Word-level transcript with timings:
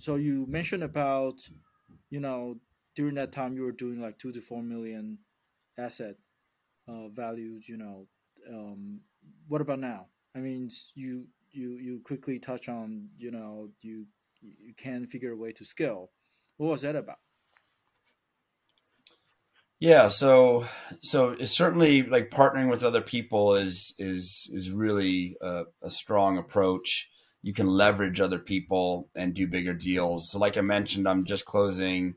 so 0.00 0.14
you 0.14 0.46
mentioned 0.46 0.82
about, 0.82 1.40
you 2.08 2.20
know, 2.20 2.56
during 2.94 3.14
that 3.16 3.32
time 3.32 3.54
you 3.54 3.62
were 3.62 3.72
doing 3.72 4.00
like 4.00 4.18
two 4.18 4.32
to 4.32 4.40
four 4.40 4.62
million 4.62 5.18
asset 5.78 6.16
uh, 6.88 7.08
values. 7.08 7.68
You 7.68 7.76
know, 7.76 8.06
um, 8.48 9.00
what 9.46 9.60
about 9.60 9.78
now? 9.80 10.06
I 10.34 10.38
mean, 10.38 10.70
you 10.94 11.26
you 11.50 11.76
you 11.78 12.00
quickly 12.04 12.38
touch 12.38 12.68
on, 12.68 13.08
you 13.18 13.30
know, 13.30 13.68
you 13.82 14.06
you 14.40 14.74
can 14.74 15.06
figure 15.06 15.32
a 15.32 15.36
way 15.36 15.52
to 15.52 15.64
scale. 15.64 16.10
What 16.56 16.70
was 16.70 16.82
that 16.82 16.96
about? 16.96 17.18
Yeah, 19.80 20.08
so 20.08 20.66
so 21.02 21.30
it's 21.30 21.56
certainly 21.56 22.02
like 22.02 22.30
partnering 22.30 22.70
with 22.70 22.82
other 22.82 23.00
people 23.00 23.54
is 23.54 23.94
is 23.98 24.48
is 24.52 24.70
really 24.70 25.36
a, 25.40 25.64
a, 25.82 25.90
strong 25.90 26.36
approach. 26.36 27.08
You 27.42 27.54
can 27.54 27.66
leverage 27.66 28.20
other 28.20 28.38
people 28.38 29.08
and 29.14 29.34
do 29.34 29.46
bigger 29.46 29.72
deals. 29.72 30.30
So, 30.30 30.38
like 30.38 30.56
I 30.56 30.60
mentioned, 30.60 31.08
I'm 31.08 31.24
just 31.24 31.44
closing 31.44 32.16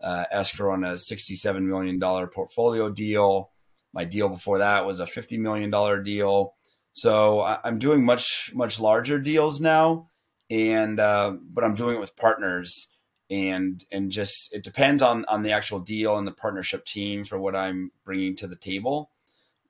uh, 0.00 0.24
escrow 0.30 0.72
on 0.72 0.84
a 0.84 0.94
$67 0.94 1.62
million 1.62 2.00
portfolio 2.28 2.88
deal. 2.90 3.50
My 3.92 4.04
deal 4.04 4.28
before 4.28 4.58
that 4.58 4.86
was 4.86 5.00
a 5.00 5.04
$50 5.04 5.38
million 5.38 5.70
deal. 6.04 6.54
So 6.92 7.40
I, 7.40 7.58
am 7.64 7.78
doing 7.78 8.04
much 8.04 8.50
much 8.54 8.80
larger 8.80 9.18
deals 9.18 9.60
now, 9.60 10.10
and 10.48 10.98
uh, 10.98 11.34
but 11.52 11.64
I'm 11.64 11.74
doing 11.74 11.96
it 11.96 12.00
with 12.00 12.16
partners 12.16 12.88
and 13.30 13.84
and 13.92 14.10
just 14.10 14.52
it 14.52 14.64
depends 14.64 15.02
on 15.02 15.24
on 15.26 15.42
the 15.42 15.52
actual 15.52 15.78
deal 15.78 16.18
and 16.18 16.26
the 16.26 16.32
partnership 16.32 16.84
team 16.84 17.24
for 17.24 17.38
what 17.38 17.54
I'm 17.54 17.92
bringing 18.04 18.36
to 18.36 18.46
the 18.46 18.56
table. 18.56 19.10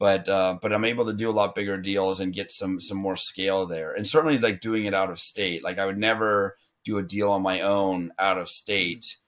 But 0.01 0.31
uh, 0.31 0.59
but 0.61 0.73
I'm 0.73 0.87
able 0.87 1.05
to 1.07 1.13
do 1.13 1.29
a 1.29 1.31
lot 1.31 1.55
bigger 1.55 1.77
deals 1.77 2.21
and 2.21 2.33
get 2.33 2.51
some 2.51 2.81
some 2.81 2.97
more 2.97 3.17
scale 3.17 3.67
there, 3.67 3.93
and 3.93 4.09
certainly 4.09 4.39
like 4.39 4.63
doing 4.63 4.87
it 4.87 4.95
out 4.95 5.11
of 5.11 5.21
state. 5.21 5.63
Like 5.63 5.79
I 5.79 5.85
would 5.85 5.99
never 5.99 6.57
do 6.87 6.97
a 6.97 7.03
deal 7.03 7.31
on 7.31 7.43
my 7.43 7.61
own 7.61 8.11
out 8.19 8.39
of 8.39 8.49
state 8.49 9.19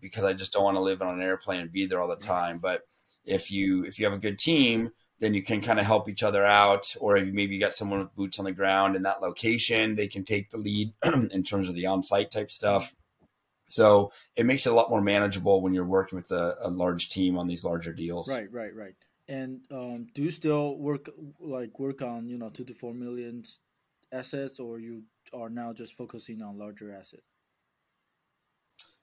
because 0.00 0.24
I 0.24 0.32
just 0.32 0.50
don't 0.50 0.64
want 0.64 0.78
to 0.78 0.82
live 0.82 1.02
on 1.02 1.14
an 1.14 1.22
airplane 1.22 1.60
and 1.60 1.70
be 1.70 1.84
there 1.84 2.00
all 2.00 2.08
the 2.08 2.16
time. 2.16 2.58
But 2.58 2.88
if 3.26 3.50
you 3.50 3.84
if 3.84 3.98
you 3.98 4.06
have 4.06 4.14
a 4.14 4.18
good 4.18 4.38
team, 4.38 4.92
then 5.20 5.34
you 5.34 5.42
can 5.42 5.60
kind 5.60 5.78
of 5.78 5.84
help 5.84 6.08
each 6.08 6.22
other 6.22 6.42
out, 6.42 6.96
or 7.00 7.18
if 7.18 7.30
maybe 7.30 7.54
you 7.54 7.60
got 7.60 7.74
someone 7.74 8.00
with 8.00 8.16
boots 8.16 8.38
on 8.38 8.46
the 8.46 8.52
ground 8.52 8.96
in 8.96 9.02
that 9.02 9.20
location, 9.20 9.94
they 9.94 10.08
can 10.08 10.24
take 10.24 10.50
the 10.50 10.56
lead 10.56 10.94
in 11.04 11.42
terms 11.42 11.68
of 11.68 11.74
the 11.74 11.84
on-site 11.84 12.30
type 12.30 12.50
stuff. 12.50 12.94
So 13.68 14.10
it 14.36 14.46
makes 14.46 14.64
it 14.64 14.72
a 14.72 14.74
lot 14.74 14.88
more 14.88 15.02
manageable 15.02 15.60
when 15.60 15.74
you're 15.74 15.84
working 15.84 16.16
with 16.16 16.30
a, 16.30 16.56
a 16.62 16.70
large 16.70 17.10
team 17.10 17.36
on 17.36 17.46
these 17.46 17.64
larger 17.64 17.92
deals. 17.92 18.28
Right, 18.28 18.50
right, 18.50 18.74
right. 18.74 18.94
And 19.28 19.60
um, 19.70 20.06
do 20.14 20.22
you 20.22 20.30
still 20.30 20.76
work 20.76 21.08
like 21.40 21.78
work 21.78 22.02
on 22.02 22.28
you 22.28 22.36
know 22.36 22.50
two 22.50 22.64
to 22.64 22.74
four 22.74 22.92
million 22.92 23.44
assets, 24.12 24.60
or 24.60 24.78
you 24.78 25.04
are 25.32 25.48
now 25.48 25.72
just 25.72 25.96
focusing 25.96 26.42
on 26.42 26.58
larger 26.58 26.92
assets? 26.92 27.22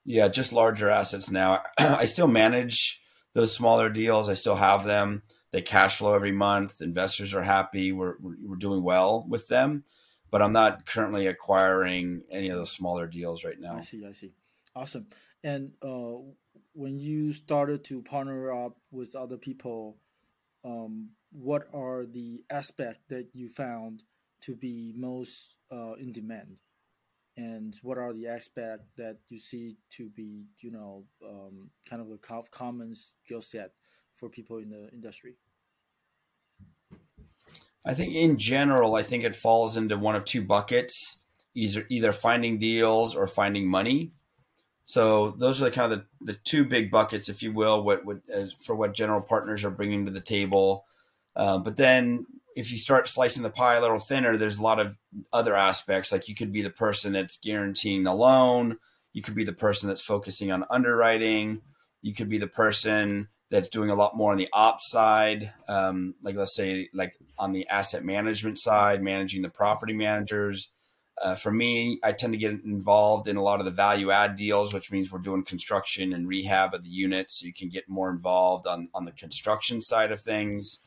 Yeah, 0.06 0.28
just 0.28 0.54
larger 0.54 0.90
assets 0.90 1.30
now. 1.30 1.64
I 1.78 2.06
still 2.06 2.28
manage 2.28 3.02
those 3.34 3.56
smaller 3.56 3.90
deals. 3.90 4.30
I 4.30 4.34
still 4.36 4.56
have 4.56 4.86
them. 4.86 5.24
They 5.52 5.62
cash 5.62 5.98
flow 5.98 6.14
every 6.14 6.32
month. 6.32 6.82
Investors 6.82 7.34
are 7.34 7.44
happy. 7.44 7.92
We're 7.92 8.16
we're 8.20 8.56
doing 8.56 8.84
well 8.84 9.26
with 9.28 9.48
them, 9.48 9.84
but 10.30 10.42
I'm 10.42 10.54
not 10.54 10.86
currently 10.86 11.28
acquiring 11.28 12.24
any 12.32 12.50
of 12.50 12.58
those 12.58 12.72
smaller 12.72 13.08
deals 13.08 13.44
right 13.44 13.60
now. 13.60 13.78
I 13.78 13.82
see. 13.82 14.06
I 14.06 14.14
see. 14.14 14.34
Awesome. 14.76 15.08
And 15.44 15.72
uh, 15.82 16.14
when 16.74 17.00
you 17.00 17.32
started 17.34 17.84
to 17.86 18.02
partner 18.02 18.54
up 18.54 18.78
with 18.92 19.16
other 19.16 19.38
people, 19.38 19.98
um, 20.64 21.10
what 21.32 21.68
are 21.74 22.06
the 22.06 22.44
aspects 22.50 23.00
that 23.10 23.30
you 23.34 23.50
found 23.50 24.04
to 24.42 24.56
be 24.56 24.94
most 24.96 25.56
uh, 25.72 25.94
in 25.94 26.12
demand? 26.12 26.60
And 27.38 27.76
what 27.82 27.98
are 27.98 28.14
the 28.14 28.28
aspects 28.28 28.86
that 28.98 29.18
you 29.30 29.40
see 29.40 29.78
to 29.92 30.10
be, 30.10 30.48
you 30.60 30.72
know, 30.72 31.06
um, 31.26 31.70
kind 31.90 32.02
of 32.02 32.10
a 32.12 32.18
common 32.52 32.94
skill 32.94 33.42
set 33.42 33.72
for 34.16 34.30
people 34.30 34.58
in 34.58 34.70
the 34.70 34.90
industry? 34.92 35.36
I 37.86 37.94
think 37.94 38.14
in 38.14 38.38
general, 38.38 38.96
I 38.96 39.04
think 39.04 39.24
it 39.24 39.36
falls 39.36 39.78
into 39.78 39.98
one 39.98 40.16
of 40.16 40.26
two 40.26 40.44
buckets: 40.44 41.18
either 41.56 41.86
either 41.90 42.14
finding 42.14 42.60
deals 42.60 43.16
or 43.16 43.28
finding 43.28 43.68
money. 43.68 44.12
So 44.92 45.32
those 45.38 45.62
are 45.62 45.66
the 45.66 45.72
kind 45.72 45.94
of 45.94 46.00
the, 46.20 46.34
the 46.34 46.40
two 46.44 46.66
big 46.66 46.92
buckets, 46.92 47.30
if 47.30 47.42
you 47.42 47.54
will, 47.54 47.82
what, 47.82 48.04
what 48.04 48.18
for 48.60 48.76
what 48.76 48.94
general 48.94 49.22
partners 49.22 49.64
are 49.64 49.70
bringing 49.70 50.04
to 50.06 50.12
the 50.12 50.20
table. 50.20 50.84
Uh, 51.34 51.60
but 51.60 51.78
then 51.78 52.26
if 52.58 52.74
you 52.74 52.78
start 52.78 53.08
slicing 53.08 53.42
the 53.42 53.50
pie 53.50 53.76
a 53.76 53.82
little 53.82 54.00
thinner, 54.00 54.36
there's 54.36 54.58
a 54.58 54.62
lot 54.62 54.82
of 54.82 54.98
other 55.32 55.56
aspects. 55.56 56.12
Like 56.12 56.28
you 56.28 56.36
could 56.36 56.52
be 56.52 56.62
the 56.62 56.70
person 56.70 57.14
that's 57.14 57.38
guaranteeing 57.38 58.04
the 58.04 58.14
loan. 58.14 58.80
You 59.14 59.22
could 59.22 59.34
be 59.34 59.46
the 59.46 59.54
person 59.54 59.88
that's 59.88 60.02
focusing 60.02 60.52
on 60.52 60.66
underwriting. 60.70 61.62
You 62.02 62.14
could 62.14 62.28
be 62.28 62.38
the 62.38 62.48
person 62.48 63.30
that's 63.50 63.70
doing 63.70 63.92
a 63.92 63.96
lot 63.96 64.18
more 64.18 64.34
on 64.34 64.38
the 64.38 64.50
ops 64.52 64.92
side. 64.92 65.54
Um, 65.70 66.16
like 66.22 66.36
let's 66.36 66.54
say 66.54 66.90
like 66.94 67.14
on 67.40 67.54
the 67.54 67.66
asset 67.70 68.04
management 68.04 68.60
side, 68.60 69.02
managing 69.02 69.42
the 69.42 69.50
property 69.50 69.94
managers. 69.94 70.70
Uh, 71.22 71.36
for 71.36 71.52
me, 71.52 72.00
I 72.04 72.14
tend 72.14 72.34
to 72.34 72.40
get 72.40 72.52
involved 72.52 73.28
in 73.28 73.38
a 73.38 73.44
lot 73.44 73.60
of 73.60 73.66
the 73.66 73.72
value 73.72 74.10
add 74.10 74.36
deals, 74.36 74.74
which 74.74 74.92
means 74.92 75.12
we're 75.12 75.20
doing 75.20 75.44
construction 75.44 76.14
and 76.14 76.28
rehab 76.28 76.74
of 76.74 76.84
the 76.84 76.90
unit, 76.90 77.32
so 77.32 77.46
you 77.46 77.54
can 77.54 77.70
get 77.70 77.88
more 77.88 78.10
involved 78.10 78.66
on 78.66 78.90
on 78.94 79.06
the 79.06 79.12
construction 79.12 79.82
side 79.82 80.12
of 80.12 80.20
things. 80.20 80.80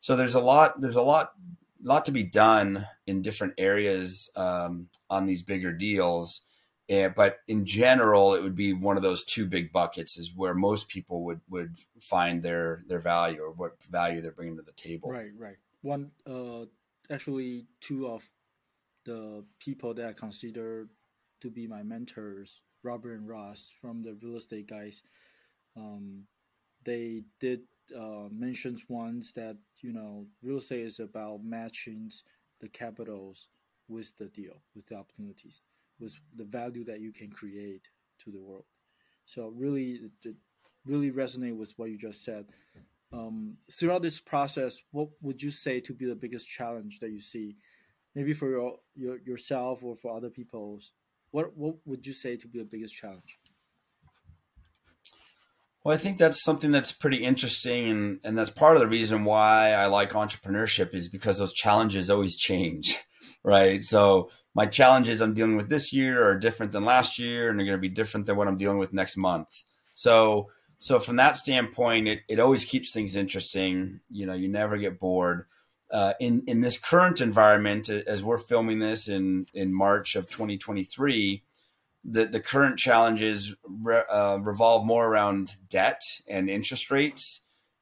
So 0.00 0.16
there's 0.16 0.34
a 0.34 0.40
lot 0.40 0.80
there's 0.80 0.96
a 0.96 1.02
lot 1.02 1.34
lot 1.82 2.04
to 2.06 2.12
be 2.12 2.24
done 2.24 2.86
in 3.06 3.22
different 3.22 3.54
areas 3.58 4.28
um, 4.34 4.88
on 5.08 5.26
these 5.26 5.42
bigger 5.42 5.72
deals. 5.72 6.40
Uh, 6.90 7.08
but 7.08 7.38
in 7.46 7.64
general, 7.64 8.34
it 8.34 8.42
would 8.42 8.56
be 8.56 8.72
one 8.72 8.96
of 8.96 9.04
those 9.04 9.24
two 9.24 9.46
big 9.46 9.72
buckets 9.72 10.18
is 10.18 10.34
where 10.34 10.54
most 10.54 10.88
people 10.88 11.22
would 11.22 11.40
would 11.48 11.76
find 12.00 12.42
their 12.42 12.82
their 12.88 12.98
value 12.98 13.40
or 13.40 13.52
what 13.52 13.76
value 13.88 14.20
they're 14.20 14.32
bringing 14.32 14.56
to 14.56 14.62
the 14.62 14.72
table. 14.72 15.10
Right, 15.10 15.30
right. 15.38 15.56
One, 15.82 16.10
uh, 16.26 16.64
actually, 17.08 17.66
two 17.80 18.08
of 18.08 18.28
the 19.04 19.44
people 19.58 19.94
that 19.94 20.06
I 20.06 20.12
consider 20.12 20.88
to 21.40 21.50
be 21.50 21.66
my 21.66 21.82
mentors, 21.82 22.62
Robert 22.82 23.14
and 23.14 23.28
Ross 23.28 23.72
from 23.80 24.02
the 24.02 24.16
real 24.22 24.36
estate 24.36 24.68
guys, 24.68 25.02
um, 25.76 26.24
they 26.84 27.22
did 27.40 27.60
uh, 27.96 28.28
mention 28.30 28.76
once 28.88 29.32
that 29.32 29.56
you 29.82 29.92
know 29.92 30.26
real 30.42 30.58
estate 30.58 30.84
is 30.84 31.00
about 31.00 31.42
matching 31.42 32.10
the 32.60 32.68
capitals 32.68 33.48
with 33.88 34.16
the 34.18 34.26
deal, 34.26 34.62
with 34.74 34.86
the 34.86 34.94
opportunities, 34.94 35.60
with 35.98 36.18
the 36.36 36.44
value 36.44 36.84
that 36.84 37.00
you 37.00 37.12
can 37.12 37.30
create 37.30 37.88
to 38.22 38.30
the 38.30 38.40
world. 38.40 38.64
So 39.24 39.48
really, 39.48 40.00
it 40.24 40.36
really 40.86 41.10
resonate 41.10 41.56
with 41.56 41.72
what 41.76 41.90
you 41.90 41.98
just 41.98 42.24
said. 42.24 42.46
Um, 43.12 43.56
throughout 43.72 44.02
this 44.02 44.20
process, 44.20 44.80
what 44.92 45.08
would 45.20 45.42
you 45.42 45.50
say 45.50 45.80
to 45.80 45.92
be 45.92 46.06
the 46.06 46.14
biggest 46.14 46.48
challenge 46.48 47.00
that 47.00 47.10
you 47.10 47.20
see 47.20 47.56
maybe 48.14 48.34
for 48.34 48.48
your, 48.50 48.76
your 48.94 49.18
yourself 49.24 49.82
or 49.82 49.94
for 49.94 50.16
other 50.16 50.30
people's 50.30 50.92
what 51.30 51.56
what 51.56 51.76
would 51.84 52.06
you 52.06 52.12
say 52.12 52.36
to 52.36 52.48
be 52.48 52.58
the 52.58 52.64
biggest 52.64 52.94
challenge? 52.94 53.38
Well 55.84 55.94
i 55.94 55.98
think 55.98 56.18
that's 56.18 56.42
something 56.42 56.72
that's 56.72 56.92
pretty 56.92 57.24
interesting 57.24 57.88
and 57.88 58.20
and 58.24 58.36
that's 58.36 58.50
part 58.50 58.76
of 58.76 58.80
the 58.80 58.88
reason 58.88 59.24
why 59.24 59.72
i 59.72 59.86
like 59.86 60.12
entrepreneurship 60.12 60.94
is 60.94 61.08
because 61.08 61.38
those 61.38 61.54
challenges 61.54 62.10
always 62.10 62.36
change 62.36 62.98
right? 63.44 63.82
So 63.82 64.30
my 64.54 64.66
challenges 64.66 65.20
i'm 65.20 65.34
dealing 65.34 65.56
with 65.56 65.68
this 65.68 65.92
year 65.92 66.26
are 66.26 66.38
different 66.38 66.72
than 66.72 66.84
last 66.84 67.18
year 67.18 67.48
and 67.48 67.58
they're 67.58 67.66
going 67.66 67.78
to 67.78 67.80
be 67.80 67.88
different 67.88 68.26
than 68.26 68.36
what 68.36 68.48
i'm 68.48 68.58
dealing 68.58 68.78
with 68.78 68.92
next 68.92 69.16
month. 69.16 69.48
So 69.94 70.50
so 70.80 70.98
from 70.98 71.16
that 71.16 71.36
standpoint 71.38 72.08
it, 72.08 72.20
it 72.28 72.40
always 72.40 72.64
keeps 72.64 72.92
things 72.92 73.16
interesting. 73.16 74.00
You 74.10 74.26
know 74.26 74.34
you 74.34 74.48
never 74.48 74.76
get 74.76 75.00
bored 75.00 75.46
uh, 75.90 76.14
in 76.20 76.42
in 76.46 76.60
this 76.60 76.78
current 76.78 77.20
environment, 77.20 77.88
as 77.88 78.22
we're 78.22 78.38
filming 78.38 78.78
this 78.78 79.08
in 79.08 79.46
in 79.52 79.74
March 79.74 80.14
of 80.16 80.30
2023, 80.30 81.42
the 82.04 82.26
the 82.26 82.40
current 82.40 82.78
challenges 82.78 83.54
re, 83.64 84.02
uh, 84.10 84.38
revolve 84.40 84.86
more 84.86 85.06
around 85.06 85.56
debt 85.68 86.02
and 86.28 86.48
interest 86.48 86.90
rates, 86.90 87.40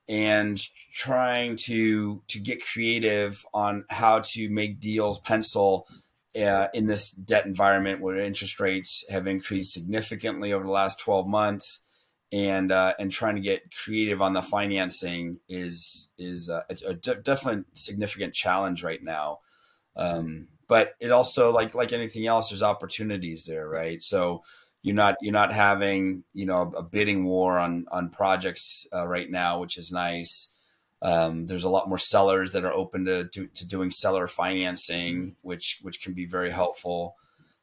and 0.08 0.60
trying 0.94 1.56
to 1.56 2.22
to 2.28 2.38
get 2.38 2.64
creative 2.64 3.44
on 3.52 3.84
how 3.90 4.20
to 4.20 4.48
make 4.48 4.80
deals 4.80 5.18
pencil. 5.20 5.86
Uh, 6.36 6.68
in 6.72 6.86
this 6.86 7.10
debt 7.10 7.46
environment 7.46 8.00
where 8.00 8.16
interest 8.16 8.60
rates 8.60 9.02
have 9.08 9.26
increased 9.26 9.72
significantly 9.72 10.52
over 10.52 10.62
the 10.62 10.70
last 10.70 11.00
12 11.00 11.26
months 11.26 11.80
and 12.32 12.70
uh, 12.70 12.94
and 12.98 13.10
trying 13.10 13.36
to 13.36 13.40
get 13.40 13.74
creative 13.74 14.20
on 14.20 14.34
the 14.34 14.42
financing 14.42 15.38
is 15.48 16.08
is 16.18 16.50
uh, 16.50 16.62
a, 16.68 16.90
a 16.90 16.94
definitely 16.94 17.64
significant 17.74 18.34
challenge 18.34 18.84
right 18.84 19.02
now. 19.02 19.40
Um, 19.96 20.48
but 20.68 20.94
it 21.00 21.10
also 21.10 21.52
like 21.52 21.74
like 21.74 21.92
anything 21.92 22.26
else, 22.26 22.50
there's 22.50 22.62
opportunities 22.62 23.44
there, 23.44 23.68
right? 23.68 24.02
So 24.02 24.42
you're 24.82 24.94
not 24.94 25.16
you're 25.20 25.32
not 25.32 25.52
having 25.52 26.24
you 26.34 26.46
know 26.46 26.72
a 26.76 26.82
bidding 26.82 27.24
war 27.24 27.58
on 27.58 27.86
on 27.90 28.10
projects 28.10 28.86
uh, 28.94 29.06
right 29.06 29.30
now, 29.30 29.60
which 29.60 29.78
is 29.78 29.90
nice. 29.90 30.50
Um, 31.00 31.46
there's 31.46 31.64
a 31.64 31.68
lot 31.68 31.88
more 31.88 31.98
sellers 31.98 32.52
that 32.52 32.64
are 32.64 32.72
open 32.72 33.04
to, 33.04 33.28
to, 33.28 33.46
to 33.46 33.66
doing 33.66 33.90
seller 33.90 34.26
financing, 34.26 35.36
which 35.42 35.78
which 35.82 36.02
can 36.02 36.12
be 36.12 36.26
very 36.26 36.50
helpful. 36.50 37.16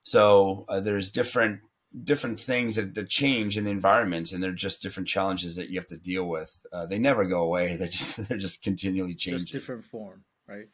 So 0.03 0.65
uh, 0.69 0.79
there's 0.79 1.11
different 1.11 1.61
different 2.03 2.39
things 2.39 2.75
that, 2.75 2.93
that, 2.95 3.09
change 3.09 3.57
in 3.57 3.63
the 3.63 3.71
environments, 3.71 4.31
and 4.31 4.43
they're 4.43 4.51
just 4.51 4.81
different 4.81 5.07
challenges 5.07 5.55
that 5.55 5.69
you 5.69 5.79
have 5.79 5.87
to 5.87 5.97
deal 5.97 6.25
with. 6.25 6.65
Uh, 6.71 6.85
they 6.85 6.99
never 6.99 7.25
go 7.25 7.41
away. 7.41 7.75
They're 7.77 7.87
just 7.87 8.27
they're 8.27 8.37
just 8.37 8.61
continually 8.61 9.15
changing. 9.15 9.39
Just 9.39 9.53
different 9.53 9.85
form, 9.85 10.23
right? 10.47 10.67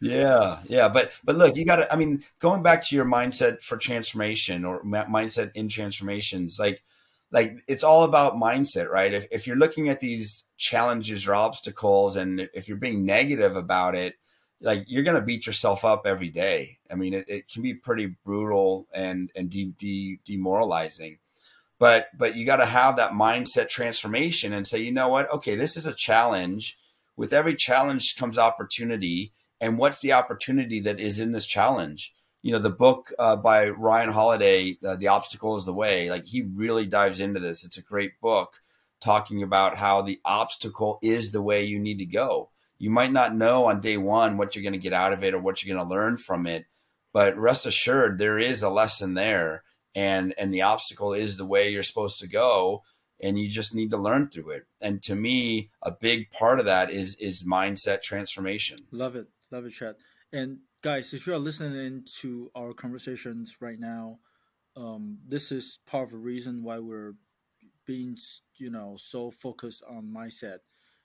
Yeah, 0.00 0.60
yeah, 0.66 0.88
but 0.88 1.12
but 1.24 1.36
look, 1.36 1.56
you 1.56 1.64
got 1.64 1.76
to. 1.76 1.92
I 1.92 1.96
mean, 1.96 2.24
going 2.38 2.62
back 2.62 2.84
to 2.86 2.96
your 2.96 3.04
mindset 3.04 3.62
for 3.62 3.76
transformation 3.76 4.64
or 4.64 4.82
mindset 4.84 5.52
in 5.54 5.68
transformations, 5.68 6.58
like 6.58 6.82
like 7.30 7.62
it's 7.66 7.82
all 7.82 8.04
about 8.04 8.34
mindset, 8.34 8.88
right? 8.90 9.12
If 9.12 9.26
if 9.30 9.46
you're 9.46 9.56
looking 9.56 9.88
at 9.88 10.00
these 10.00 10.44
challenges 10.58 11.26
or 11.26 11.34
obstacles, 11.34 12.16
and 12.16 12.48
if 12.52 12.68
you're 12.68 12.76
being 12.76 13.06
negative 13.06 13.56
about 13.56 13.94
it, 13.94 14.14
like 14.60 14.84
you're 14.86 15.02
going 15.02 15.20
to 15.20 15.26
beat 15.26 15.46
yourself 15.46 15.84
up 15.84 16.06
every 16.06 16.30
day. 16.30 16.78
I 16.90 16.94
mean, 16.94 17.14
it, 17.14 17.26
it 17.28 17.48
can 17.48 17.62
be 17.62 17.74
pretty 17.74 18.16
brutal 18.24 18.86
and 18.92 19.30
and 19.34 19.50
de- 19.50 19.74
de- 19.78 20.20
demoralizing. 20.24 21.18
But 21.78 22.08
but 22.16 22.36
you 22.36 22.46
got 22.46 22.56
to 22.56 22.66
have 22.66 22.96
that 22.96 23.12
mindset 23.12 23.68
transformation 23.68 24.52
and 24.52 24.66
say, 24.66 24.78
you 24.78 24.92
know 24.92 25.08
what? 25.08 25.30
Okay, 25.30 25.54
this 25.54 25.76
is 25.76 25.86
a 25.86 25.94
challenge. 25.94 26.78
With 27.16 27.32
every 27.32 27.54
challenge 27.54 28.16
comes 28.16 28.36
opportunity 28.36 29.32
and 29.60 29.78
what's 29.78 30.00
the 30.00 30.12
opportunity 30.12 30.80
that 30.80 31.00
is 31.00 31.18
in 31.18 31.32
this 31.32 31.46
challenge 31.46 32.14
you 32.42 32.52
know 32.52 32.58
the 32.58 32.70
book 32.70 33.12
uh, 33.18 33.36
by 33.36 33.68
ryan 33.68 34.12
holiday 34.12 34.76
uh, 34.86 34.96
the 34.96 35.08
obstacle 35.08 35.56
is 35.56 35.64
the 35.64 35.74
way 35.74 36.10
like 36.10 36.26
he 36.26 36.42
really 36.42 36.86
dives 36.86 37.20
into 37.20 37.40
this 37.40 37.64
it's 37.64 37.78
a 37.78 37.82
great 37.82 38.20
book 38.20 38.60
talking 39.00 39.42
about 39.42 39.76
how 39.76 40.02
the 40.02 40.20
obstacle 40.24 40.98
is 41.02 41.30
the 41.30 41.42
way 41.42 41.64
you 41.64 41.78
need 41.78 41.98
to 41.98 42.06
go 42.06 42.50
you 42.78 42.90
might 42.90 43.12
not 43.12 43.34
know 43.34 43.66
on 43.66 43.80
day 43.80 43.96
one 43.96 44.36
what 44.36 44.54
you're 44.54 44.62
going 44.62 44.72
to 44.72 44.78
get 44.78 44.92
out 44.92 45.12
of 45.12 45.24
it 45.24 45.34
or 45.34 45.40
what 45.40 45.62
you're 45.62 45.74
going 45.74 45.86
to 45.86 45.94
learn 45.94 46.16
from 46.16 46.46
it 46.46 46.64
but 47.12 47.36
rest 47.38 47.66
assured 47.66 48.18
there 48.18 48.38
is 48.38 48.62
a 48.62 48.68
lesson 48.68 49.14
there 49.14 49.62
and 49.94 50.34
and 50.36 50.52
the 50.52 50.62
obstacle 50.62 51.12
is 51.14 51.36
the 51.36 51.46
way 51.46 51.70
you're 51.70 51.82
supposed 51.82 52.20
to 52.20 52.26
go 52.26 52.82
and 53.20 53.38
you 53.38 53.48
just 53.48 53.74
need 53.74 53.90
to 53.90 53.96
learn 53.96 54.28
through 54.28 54.50
it. 54.50 54.66
And 54.80 55.02
to 55.04 55.14
me 55.14 55.70
a 55.82 55.90
big 55.90 56.30
part 56.30 56.60
of 56.60 56.66
that 56.66 56.90
is 56.90 57.16
is 57.16 57.42
mindset 57.42 58.02
transformation. 58.02 58.78
Love 58.92 59.16
it. 59.16 59.26
Love 59.50 59.64
it, 59.64 59.70
Chad. 59.70 59.96
And 60.32 60.58
guys, 60.82 61.14
if 61.14 61.26
you're 61.26 61.38
listening 61.38 62.04
to 62.20 62.50
our 62.54 62.74
conversations 62.74 63.56
right 63.60 63.78
now, 63.78 64.18
um, 64.76 65.18
this 65.26 65.50
is 65.50 65.78
part 65.86 66.04
of 66.04 66.10
the 66.10 66.18
reason 66.18 66.62
why 66.62 66.78
we're 66.78 67.14
being, 67.86 68.18
you 68.56 68.70
know, 68.70 68.96
so 68.98 69.30
focused 69.30 69.82
on 69.88 70.12
mindset, 70.14 70.58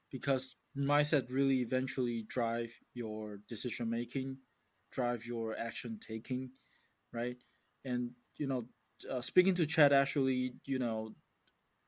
because 0.09 0.55
mindset 0.77 1.29
really 1.31 1.61
eventually 1.61 2.23
drive 2.27 2.71
your 2.93 3.39
decision 3.47 3.89
making, 3.89 4.37
drive 4.91 5.25
your 5.25 5.57
action 5.57 5.99
taking, 6.05 6.51
right? 7.13 7.37
And 7.85 8.11
you 8.37 8.47
know, 8.47 8.65
uh, 9.09 9.21
speaking 9.21 9.53
to 9.55 9.65
Chad 9.65 9.93
actually, 9.93 10.53
you 10.65 10.79
know, 10.79 11.13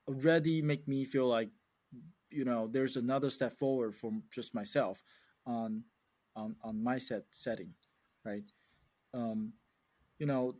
already 0.08 0.62
make 0.62 0.88
me 0.88 1.06
feel 1.06 1.28
like, 1.28 1.50
you 2.30 2.46
know, 2.46 2.68
there's 2.68 2.96
another 2.98 3.30
step 3.30 3.54
forward 3.58 3.96
from 3.96 4.24
just 4.32 4.54
myself 4.56 5.04
on 5.46 5.84
on 6.36 6.56
on 6.64 6.84
my 6.84 6.98
set 6.98 7.24
setting, 7.32 7.74
right? 8.26 8.44
Um, 9.14 9.54
you 10.20 10.26
know, 10.26 10.56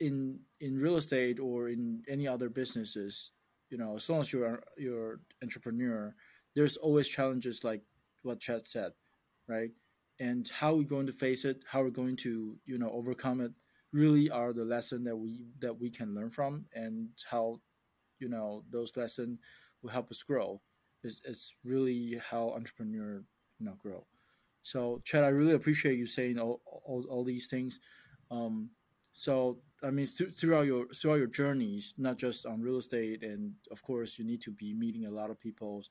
in 0.00 0.40
in 0.60 0.78
real 0.78 0.96
estate 0.96 1.40
or 1.40 1.68
in 1.68 2.02
any 2.08 2.26
other 2.28 2.48
businesses, 2.48 3.32
you 3.70 3.78
know, 3.78 3.96
as 3.96 4.08
long 4.08 4.20
as 4.20 4.32
you're 4.32 4.62
you're 4.78 5.20
entrepreneur, 5.42 6.14
there's 6.60 6.76
always 6.76 7.08
challenges 7.08 7.64
like 7.64 7.80
what 8.22 8.38
Chad 8.38 8.68
said, 8.68 8.92
right? 9.48 9.70
And 10.18 10.46
how 10.50 10.74
we're 10.74 10.82
going 10.82 11.06
to 11.06 11.12
face 11.14 11.46
it, 11.46 11.62
how 11.66 11.80
we're 11.80 11.88
going 11.88 12.16
to 12.16 12.58
you 12.66 12.76
know 12.76 12.90
overcome 12.92 13.40
it, 13.40 13.52
really 13.94 14.28
are 14.28 14.52
the 14.52 14.66
lesson 14.66 15.02
that 15.04 15.16
we 15.16 15.46
that 15.60 15.80
we 15.80 15.88
can 15.88 16.14
learn 16.14 16.28
from, 16.28 16.66
and 16.74 17.08
how 17.30 17.60
you 18.18 18.28
know 18.28 18.62
those 18.70 18.94
lessons 18.94 19.38
will 19.80 19.88
help 19.88 20.10
us 20.10 20.22
grow. 20.22 20.60
It's, 21.02 21.54
really 21.64 22.20
how 22.30 22.50
entrepreneur 22.50 23.24
you 23.58 23.64
know 23.64 23.76
grow. 23.78 24.04
So, 24.62 25.00
Chad, 25.02 25.24
I 25.24 25.28
really 25.28 25.54
appreciate 25.54 25.98
you 25.98 26.06
saying 26.06 26.38
all, 26.38 26.60
all, 26.66 27.06
all 27.08 27.24
these 27.24 27.46
things. 27.46 27.80
Um, 28.30 28.68
so, 29.14 29.60
I 29.82 29.90
mean, 29.90 30.06
th- 30.06 30.36
throughout 30.36 30.66
your 30.66 30.88
throughout 30.88 31.22
your 31.22 31.26
journeys, 31.40 31.94
not 31.96 32.18
just 32.18 32.44
on 32.44 32.60
real 32.60 32.76
estate, 32.76 33.22
and 33.22 33.54
of 33.70 33.82
course, 33.82 34.18
you 34.18 34.26
need 34.26 34.42
to 34.42 34.50
be 34.50 34.74
meeting 34.74 35.06
a 35.06 35.10
lot 35.10 35.30
of 35.30 35.40
people. 35.40 35.82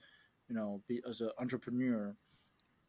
You 0.49 0.55
know, 0.55 0.81
be 0.87 1.01
as 1.07 1.21
an 1.21 1.31
entrepreneur. 1.39 2.15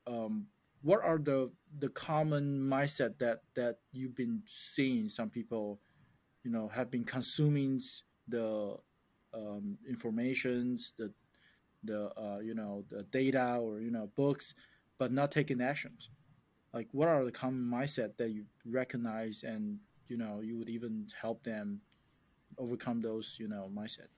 Um, 0.07 0.47
what 0.83 1.05
are 1.05 1.19
the 1.19 1.51
the 1.79 1.91
common 1.91 2.59
mindset 2.61 3.19
that 3.19 3.43
that 3.55 3.79
you've 3.93 4.17
been 4.17 4.43
seeing? 4.47 5.09
Some 5.09 5.29
people, 5.29 5.81
you 6.43 6.51
know, 6.51 6.69
have 6.69 6.91
been 6.91 7.05
consuming 7.05 7.81
the 8.29 8.77
um, 9.35 9.77
informations, 9.89 10.95
the 10.99 11.13
the 11.85 12.11
uh, 12.19 12.39
you 12.39 12.55
know 12.55 12.85
the 12.91 13.03
data 13.05 13.59
or 13.61 13.81
you 13.81 13.91
know 13.91 14.11
books 14.17 14.55
but 14.99 15.13
not 15.13 15.31
taking 15.31 15.61
actions 15.61 16.11
like 16.75 16.89
what 16.93 17.09
are 17.09 17.25
the 17.25 17.33
common 17.33 17.63
mindset 17.63 18.17
that 18.17 18.31
you 18.31 18.45
recognize 18.67 19.43
and 19.45 19.79
you 20.09 20.17
know 20.17 20.41
you 20.43 20.59
would 20.59 20.69
even 20.69 21.07
help 21.21 21.43
them 21.43 21.81
overcome 22.59 23.01
those 23.01 23.37
you 23.41 23.49
know 23.49 23.71
mindset 23.75 24.09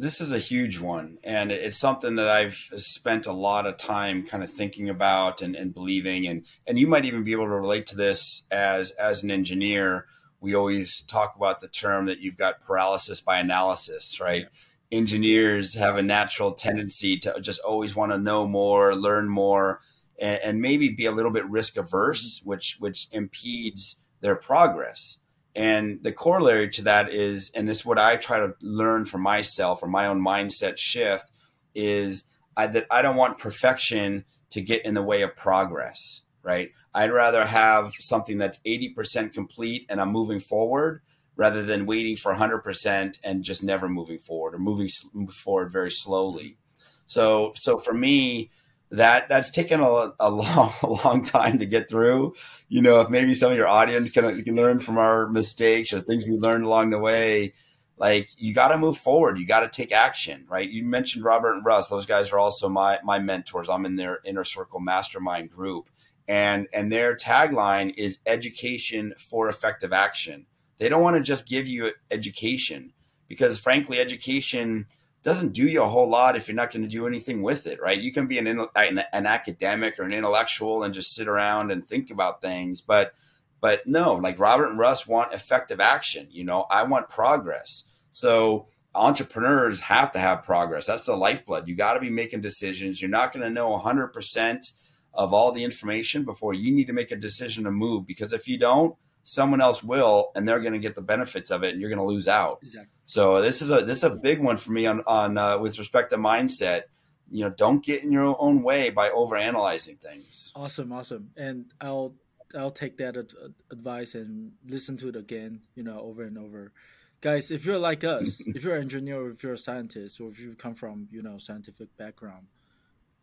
this 0.00 0.20
is 0.20 0.32
a 0.32 0.38
huge 0.38 0.78
one 0.78 1.18
and 1.22 1.52
it's 1.52 1.76
something 1.76 2.16
that 2.16 2.28
i've 2.28 2.56
spent 2.76 3.26
a 3.26 3.32
lot 3.32 3.66
of 3.66 3.76
time 3.76 4.26
kind 4.26 4.42
of 4.42 4.52
thinking 4.52 4.88
about 4.88 5.42
and, 5.42 5.54
and 5.54 5.74
believing 5.74 6.26
and 6.26 6.44
and 6.66 6.78
you 6.78 6.86
might 6.86 7.04
even 7.04 7.24
be 7.24 7.32
able 7.32 7.44
to 7.44 7.50
relate 7.50 7.86
to 7.86 7.96
this 7.96 8.42
as 8.50 8.90
as 8.92 9.22
an 9.22 9.30
engineer. 9.30 10.06
We 10.40 10.54
always 10.54 11.02
talk 11.02 11.34
about 11.36 11.60
the 11.60 11.68
term 11.68 12.06
that 12.06 12.20
you've 12.20 12.38
got 12.38 12.62
paralysis 12.62 13.20
by 13.20 13.38
analysis 13.38 14.20
right? 14.20 14.42
Yeah. 14.42 14.98
Engineers 14.98 15.74
have 15.74 15.96
a 15.96 16.02
natural 16.02 16.52
tendency 16.52 17.16
to 17.18 17.40
just 17.40 17.60
always 17.60 17.94
want 17.94 18.10
to 18.10 18.18
know 18.18 18.48
more, 18.48 18.96
learn 18.96 19.28
more, 19.28 19.80
and, 20.18 20.40
and 20.42 20.60
maybe 20.60 20.88
be 20.88 21.06
a 21.06 21.12
little 21.12 21.30
bit 21.30 21.48
risk 21.48 21.76
averse, 21.76 22.40
mm-hmm. 22.40 22.48
which 22.48 22.76
which 22.80 23.08
impedes 23.12 23.96
their 24.20 24.36
progress. 24.36 25.18
And 25.54 26.02
the 26.02 26.12
corollary 26.12 26.70
to 26.70 26.82
that 26.82 27.12
is, 27.12 27.50
and 27.54 27.68
this 27.68 27.80
is 27.80 27.86
what 27.86 27.98
I 27.98 28.16
try 28.16 28.38
to 28.38 28.54
learn 28.60 29.04
for 29.04 29.18
myself 29.18 29.82
or 29.82 29.88
my 29.88 30.06
own 30.06 30.22
mindset 30.22 30.76
shift, 30.76 31.30
is 31.74 32.24
I, 32.56 32.68
that 32.68 32.86
I 32.90 33.02
don't 33.02 33.16
want 33.16 33.38
perfection 33.38 34.24
to 34.50 34.60
get 34.60 34.84
in 34.84 34.94
the 34.94 35.02
way 35.02 35.22
of 35.22 35.36
progress, 35.36 36.22
right? 36.42 36.70
I'd 36.94 37.12
rather 37.12 37.46
have 37.46 37.92
something 37.98 38.38
that's 38.38 38.58
80% 38.66 39.32
complete 39.32 39.86
and 39.88 40.00
I'm 40.00 40.10
moving 40.10 40.40
forward 40.40 41.02
rather 41.36 41.62
than 41.62 41.86
waiting 41.86 42.16
for 42.16 42.34
100% 42.34 43.18
and 43.24 43.44
just 43.44 43.62
never 43.62 43.88
moving 43.88 44.18
forward 44.18 44.54
or 44.54 44.58
moving 44.58 44.88
forward 45.30 45.72
very 45.72 45.90
slowly. 45.90 46.58
So, 47.06 47.52
so 47.56 47.78
for 47.78 47.94
me, 47.94 48.50
that 48.90 49.28
that's 49.28 49.50
taken 49.50 49.80
a, 49.80 50.12
a 50.18 50.30
long, 50.30 50.72
a 50.82 50.88
long 50.88 51.24
time 51.24 51.58
to 51.58 51.66
get 51.66 51.88
through. 51.88 52.34
You 52.68 52.82
know, 52.82 53.00
if 53.00 53.10
maybe 53.10 53.34
some 53.34 53.52
of 53.52 53.56
your 53.56 53.68
audience 53.68 54.10
can, 54.10 54.42
can 54.42 54.56
learn 54.56 54.80
from 54.80 54.98
our 54.98 55.28
mistakes 55.28 55.92
or 55.92 56.00
things 56.00 56.26
we 56.26 56.36
learned 56.36 56.64
along 56.64 56.90
the 56.90 56.98
way, 56.98 57.54
like 57.96 58.30
you 58.36 58.54
got 58.54 58.68
to 58.68 58.78
move 58.78 58.98
forward. 58.98 59.38
You 59.38 59.46
got 59.46 59.60
to 59.60 59.68
take 59.68 59.92
action, 59.92 60.46
right? 60.48 60.68
You 60.68 60.84
mentioned 60.84 61.24
Robert 61.24 61.54
and 61.54 61.64
Russ; 61.64 61.88
those 61.88 62.06
guys 62.06 62.32
are 62.32 62.38
also 62.38 62.68
my 62.68 62.98
my 63.04 63.18
mentors. 63.18 63.68
I'm 63.68 63.86
in 63.86 63.96
their 63.96 64.20
inner 64.24 64.44
circle 64.44 64.80
mastermind 64.80 65.50
group, 65.50 65.90
and 66.26 66.66
and 66.72 66.90
their 66.90 67.14
tagline 67.14 67.94
is 67.96 68.18
education 68.26 69.14
for 69.18 69.48
effective 69.48 69.92
action. 69.92 70.46
They 70.78 70.88
don't 70.88 71.02
want 71.02 71.16
to 71.16 71.22
just 71.22 71.46
give 71.46 71.66
you 71.66 71.92
education 72.10 72.94
because, 73.28 73.60
frankly, 73.60 74.00
education 74.00 74.86
doesn't 75.22 75.52
do 75.52 75.64
you 75.64 75.82
a 75.82 75.88
whole 75.88 76.08
lot 76.08 76.36
if 76.36 76.48
you're 76.48 76.54
not 76.54 76.72
going 76.72 76.82
to 76.82 76.88
do 76.88 77.06
anything 77.06 77.42
with 77.42 77.66
it, 77.66 77.80
right? 77.80 77.98
You 77.98 78.12
can 78.12 78.26
be 78.26 78.38
an, 78.38 78.46
an, 78.46 79.02
an 79.12 79.26
academic 79.26 79.98
or 79.98 80.04
an 80.04 80.12
intellectual 80.12 80.82
and 80.82 80.94
just 80.94 81.14
sit 81.14 81.28
around 81.28 81.70
and 81.70 81.86
think 81.86 82.10
about 82.10 82.40
things, 82.40 82.80
but 82.80 83.12
but 83.60 83.86
no, 83.86 84.14
like 84.14 84.38
Robert 84.38 84.70
and 84.70 84.78
Russ 84.78 85.06
want 85.06 85.34
effective 85.34 85.80
action. 85.80 86.28
You 86.30 86.44
know, 86.44 86.64
I 86.70 86.84
want 86.84 87.10
progress. 87.10 87.84
So 88.10 88.68
entrepreneurs 88.94 89.80
have 89.80 90.12
to 90.12 90.18
have 90.18 90.42
progress. 90.42 90.86
That's 90.86 91.04
the 91.04 91.14
lifeblood. 91.14 91.68
You 91.68 91.74
got 91.74 91.94
to 91.94 92.00
be 92.00 92.10
making 92.10 92.40
decisions. 92.40 93.00
You're 93.00 93.10
not 93.10 93.32
going 93.32 93.42
to 93.42 93.50
know 93.50 93.78
100% 93.78 94.72
of 95.12 95.34
all 95.34 95.52
the 95.52 95.64
information 95.64 96.24
before 96.24 96.54
you 96.54 96.72
need 96.72 96.86
to 96.86 96.92
make 96.92 97.10
a 97.10 97.16
decision 97.16 97.64
to 97.64 97.70
move 97.70 98.06
because 98.06 98.32
if 98.32 98.48
you 98.48 98.58
don't, 98.58 98.96
someone 99.24 99.60
else 99.60 99.82
will, 99.82 100.30
and 100.34 100.48
they're 100.48 100.60
going 100.60 100.72
to 100.72 100.78
get 100.78 100.94
the 100.94 101.02
benefits 101.02 101.50
of 101.50 101.62
it, 101.62 101.72
and 101.72 101.80
you're 101.80 101.90
going 101.90 101.98
to 101.98 102.04
lose 102.04 102.28
out. 102.28 102.58
Exactly. 102.62 102.90
So 103.06 103.40
this 103.40 103.62
is 103.62 103.70
a 103.70 103.82
this 103.82 103.98
is 103.98 104.04
a 104.04 104.10
big 104.10 104.40
one 104.40 104.56
for 104.56 104.72
me 104.72 104.86
on 104.86 105.02
on 105.06 105.36
uh, 105.38 105.58
with 105.58 105.78
respect 105.78 106.10
to 106.10 106.16
mindset. 106.16 106.84
You 107.30 107.44
know, 107.44 107.50
don't 107.50 107.84
get 107.84 108.02
in 108.02 108.12
your 108.12 108.36
own 108.40 108.62
way 108.62 108.90
by 108.90 109.10
over 109.10 109.36
analyzing 109.36 109.96
things. 109.96 110.52
Awesome, 110.56 110.92
awesome, 110.92 111.30
and 111.36 111.72
I'll 111.80 112.14
I'll 112.56 112.70
take 112.70 112.98
that 112.98 113.16
ad- 113.16 113.32
advice 113.70 114.14
and 114.14 114.52
listen 114.66 114.96
to 114.98 115.08
it 115.08 115.16
again. 115.16 115.60
You 115.74 115.84
know, 115.84 116.00
over 116.00 116.22
and 116.22 116.38
over. 116.38 116.72
Guys, 117.20 117.50
if 117.50 117.66
you're 117.66 117.78
like 117.78 118.02
us, 118.02 118.40
if 118.46 118.64
you're 118.64 118.76
an 118.76 118.82
engineer, 118.82 119.20
or 119.20 119.30
if 119.30 119.42
you're 119.42 119.52
a 119.52 119.58
scientist, 119.58 120.20
or 120.20 120.30
if 120.30 120.38
you 120.38 120.54
come 120.54 120.74
from 120.74 121.08
you 121.10 121.22
know 121.22 121.38
scientific 121.38 121.96
background, 121.96 122.46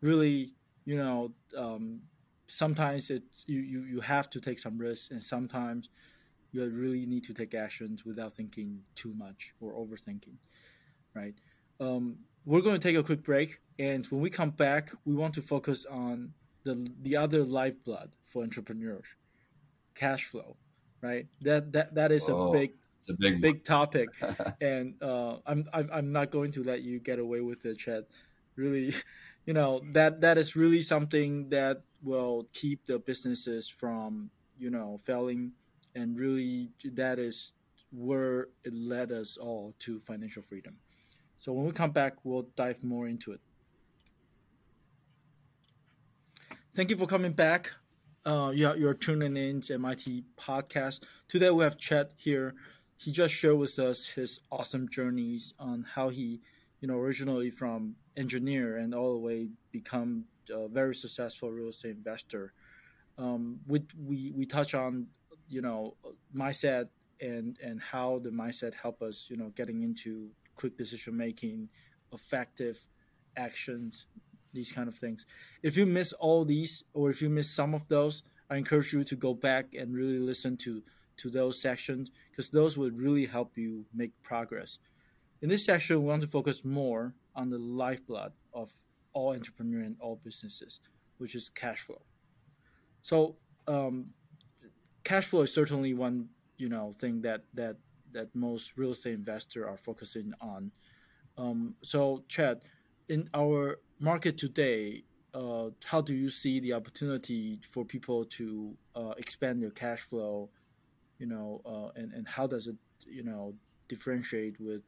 really, 0.01 0.53
you 0.85 0.97
know, 0.97 1.31
um, 1.57 2.01
sometimes 2.47 3.09
it 3.09 3.23
you, 3.45 3.59
you 3.59 3.81
you 3.83 4.01
have 4.01 4.29
to 4.31 4.41
take 4.41 4.59
some 4.59 4.77
risks 4.77 5.11
and 5.11 5.21
sometimes 5.21 5.89
You 6.51 6.65
really 6.69 7.05
need 7.05 7.23
to 7.25 7.33
take 7.33 7.53
actions 7.53 8.05
without 8.05 8.33
thinking 8.33 8.81
too 8.95 9.13
much 9.13 9.53
or 9.59 9.73
overthinking, 9.73 10.37
right? 11.13 11.35
Um, 11.79 12.19
we're 12.45 12.61
going 12.61 12.79
to 12.79 12.87
take 12.87 12.95
a 12.95 13.03
quick 13.03 13.23
break, 13.23 13.59
and 13.77 14.05
when 14.07 14.21
we 14.21 14.29
come 14.29 14.51
back, 14.51 14.91
we 15.05 15.13
want 15.13 15.33
to 15.35 15.41
focus 15.41 15.85
on 15.85 16.33
the 16.63 16.87
the 17.01 17.17
other 17.17 17.43
lifeblood 17.43 18.11
for 18.25 18.43
entrepreneurs, 18.43 19.05
cash 19.95 20.25
flow, 20.25 20.55
right? 21.01 21.27
That 21.41 21.73
that 21.73 21.95
that 21.95 22.11
is 22.11 22.27
a 22.29 22.33
oh, 22.33 22.51
big 22.51 22.71
a 23.09 23.13
big 23.13 23.41
big 23.41 23.63
topic, 23.63 24.09
and 24.61 24.95
uh, 25.01 25.37
I'm, 25.45 25.67
I'm 25.73 25.89
I'm 25.91 26.11
not 26.11 26.31
going 26.31 26.51
to 26.53 26.63
let 26.63 26.81
you 26.81 26.99
get 26.99 27.19
away 27.19 27.41
with 27.41 27.65
it, 27.65 27.77
Chad. 27.77 28.05
Really, 28.55 28.93
you 29.45 29.53
know 29.53 29.81
that 29.93 30.21
that 30.21 30.37
is 30.37 30.55
really 30.55 30.81
something 30.81 31.49
that 31.49 31.83
will 32.01 32.47
keep 32.53 32.85
the 32.85 32.99
businesses 32.99 33.67
from 33.67 34.29
you 34.57 34.69
know 34.69 34.97
failing, 35.05 35.51
and 35.95 36.17
really 36.19 36.69
that 36.93 37.19
is 37.19 37.53
where 37.91 38.49
it 38.63 38.73
led 38.73 39.11
us 39.11 39.37
all 39.37 39.73
to 39.79 39.99
financial 39.99 40.41
freedom. 40.41 40.75
So 41.39 41.53
when 41.53 41.65
we 41.65 41.71
come 41.71 41.91
back, 41.91 42.13
we'll 42.23 42.47
dive 42.55 42.83
more 42.83 43.07
into 43.07 43.31
it. 43.31 43.39
Thank 46.75 46.89
you 46.89 46.97
for 46.97 47.07
coming 47.07 47.31
back. 47.31 47.71
Uh, 48.25 48.51
you're, 48.53 48.75
you're 48.75 48.93
tuning 48.93 49.37
in 49.37 49.61
to 49.61 49.75
MIT 49.75 50.23
podcast. 50.37 50.99
Today 51.27 51.49
we 51.49 51.63
have 51.63 51.77
Chad 51.77 52.09
here. 52.17 52.55
He 52.97 53.11
just 53.11 53.33
shared 53.33 53.57
with 53.57 53.79
us 53.79 54.05
his 54.05 54.41
awesome 54.51 54.89
journeys 54.89 55.53
on 55.59 55.85
how 55.91 56.09
he, 56.09 56.41
you 56.81 56.87
know, 56.87 56.97
originally 56.97 57.49
from 57.49 57.95
engineer 58.17 58.77
and 58.77 58.93
all 58.93 59.13
the 59.13 59.19
way 59.19 59.47
become 59.71 60.25
a 60.49 60.67
very 60.67 60.95
successful 60.95 61.51
real 61.51 61.69
estate 61.69 61.95
investor. 61.95 62.53
Um, 63.17 63.59
we, 63.67 63.83
we 64.05 64.31
we 64.35 64.45
touch 64.45 64.73
on, 64.73 65.07
you 65.47 65.61
know, 65.61 65.95
mindset 66.35 66.89
and 67.19 67.57
and 67.63 67.81
how 67.81 68.19
the 68.19 68.29
mindset 68.29 68.73
help 68.73 69.01
us, 69.01 69.27
you 69.29 69.37
know, 69.37 69.49
getting 69.55 69.81
into 69.81 70.29
quick 70.55 70.77
decision 70.77 71.15
making, 71.15 71.69
effective 72.13 72.79
actions, 73.35 74.07
these 74.53 74.71
kind 74.71 74.87
of 74.87 74.95
things. 74.95 75.25
If 75.63 75.77
you 75.77 75.85
miss 75.85 76.13
all 76.13 76.45
these, 76.45 76.83
or 76.93 77.09
if 77.09 77.21
you 77.21 77.29
miss 77.29 77.49
some 77.49 77.73
of 77.73 77.87
those, 77.87 78.23
I 78.49 78.57
encourage 78.57 78.93
you 78.93 79.03
to 79.03 79.15
go 79.15 79.33
back 79.33 79.73
and 79.77 79.93
really 79.93 80.19
listen 80.19 80.57
to 80.57 80.81
to 81.17 81.29
those 81.29 81.59
sections 81.59 82.11
because 82.29 82.49
those 82.49 82.77
would 82.77 82.99
really 82.99 83.25
help 83.25 83.57
you 83.57 83.85
make 83.93 84.11
progress. 84.21 84.77
In 85.41 85.49
this 85.49 85.65
section, 85.65 85.99
we 85.99 86.07
want 86.07 86.21
to 86.21 86.27
focus 86.27 86.63
more 86.63 87.13
on 87.35 87.49
the 87.49 87.57
lifeblood 87.57 88.33
of 88.53 88.71
all 89.17 89.33
entrepreneur 89.33 89.81
and 89.81 89.95
all 89.99 90.15
businesses, 90.23 90.79
which 91.17 91.33
is 91.33 91.49
cash 91.49 91.81
flow. 91.81 92.03
So, 93.01 93.17
um, 93.67 93.95
cash 95.03 95.25
flow 95.25 95.41
is 95.41 95.53
certainly 95.53 95.93
one 95.93 96.29
you 96.57 96.69
know 96.69 96.93
thing 96.99 97.21
that 97.21 97.41
that 97.53 97.75
that 98.13 98.27
most 98.35 98.77
real 98.77 98.91
estate 98.91 99.15
investors 99.15 99.65
are 99.67 99.77
focusing 99.89 100.33
on. 100.39 100.71
Um, 101.37 101.75
so, 101.81 102.23
Chad, 102.27 102.61
in 103.09 103.29
our 103.33 103.79
market 103.99 104.37
today, 104.37 105.03
uh, 105.33 105.69
how 105.83 106.01
do 106.01 106.13
you 106.13 106.29
see 106.29 106.59
the 106.59 106.73
opportunity 106.73 107.59
for 107.73 107.83
people 107.85 108.25
to 108.37 108.75
uh, 108.95 109.13
expand 109.17 109.61
their 109.61 109.71
cash 109.71 110.01
flow? 110.01 110.49
You 111.19 111.27
know, 111.33 111.49
uh, 111.65 111.99
and 111.99 112.13
and 112.13 112.27
how 112.27 112.45
does 112.53 112.67
it 112.67 112.77
you 113.05 113.23
know 113.23 113.55
differentiate 113.89 114.59
with 114.59 114.83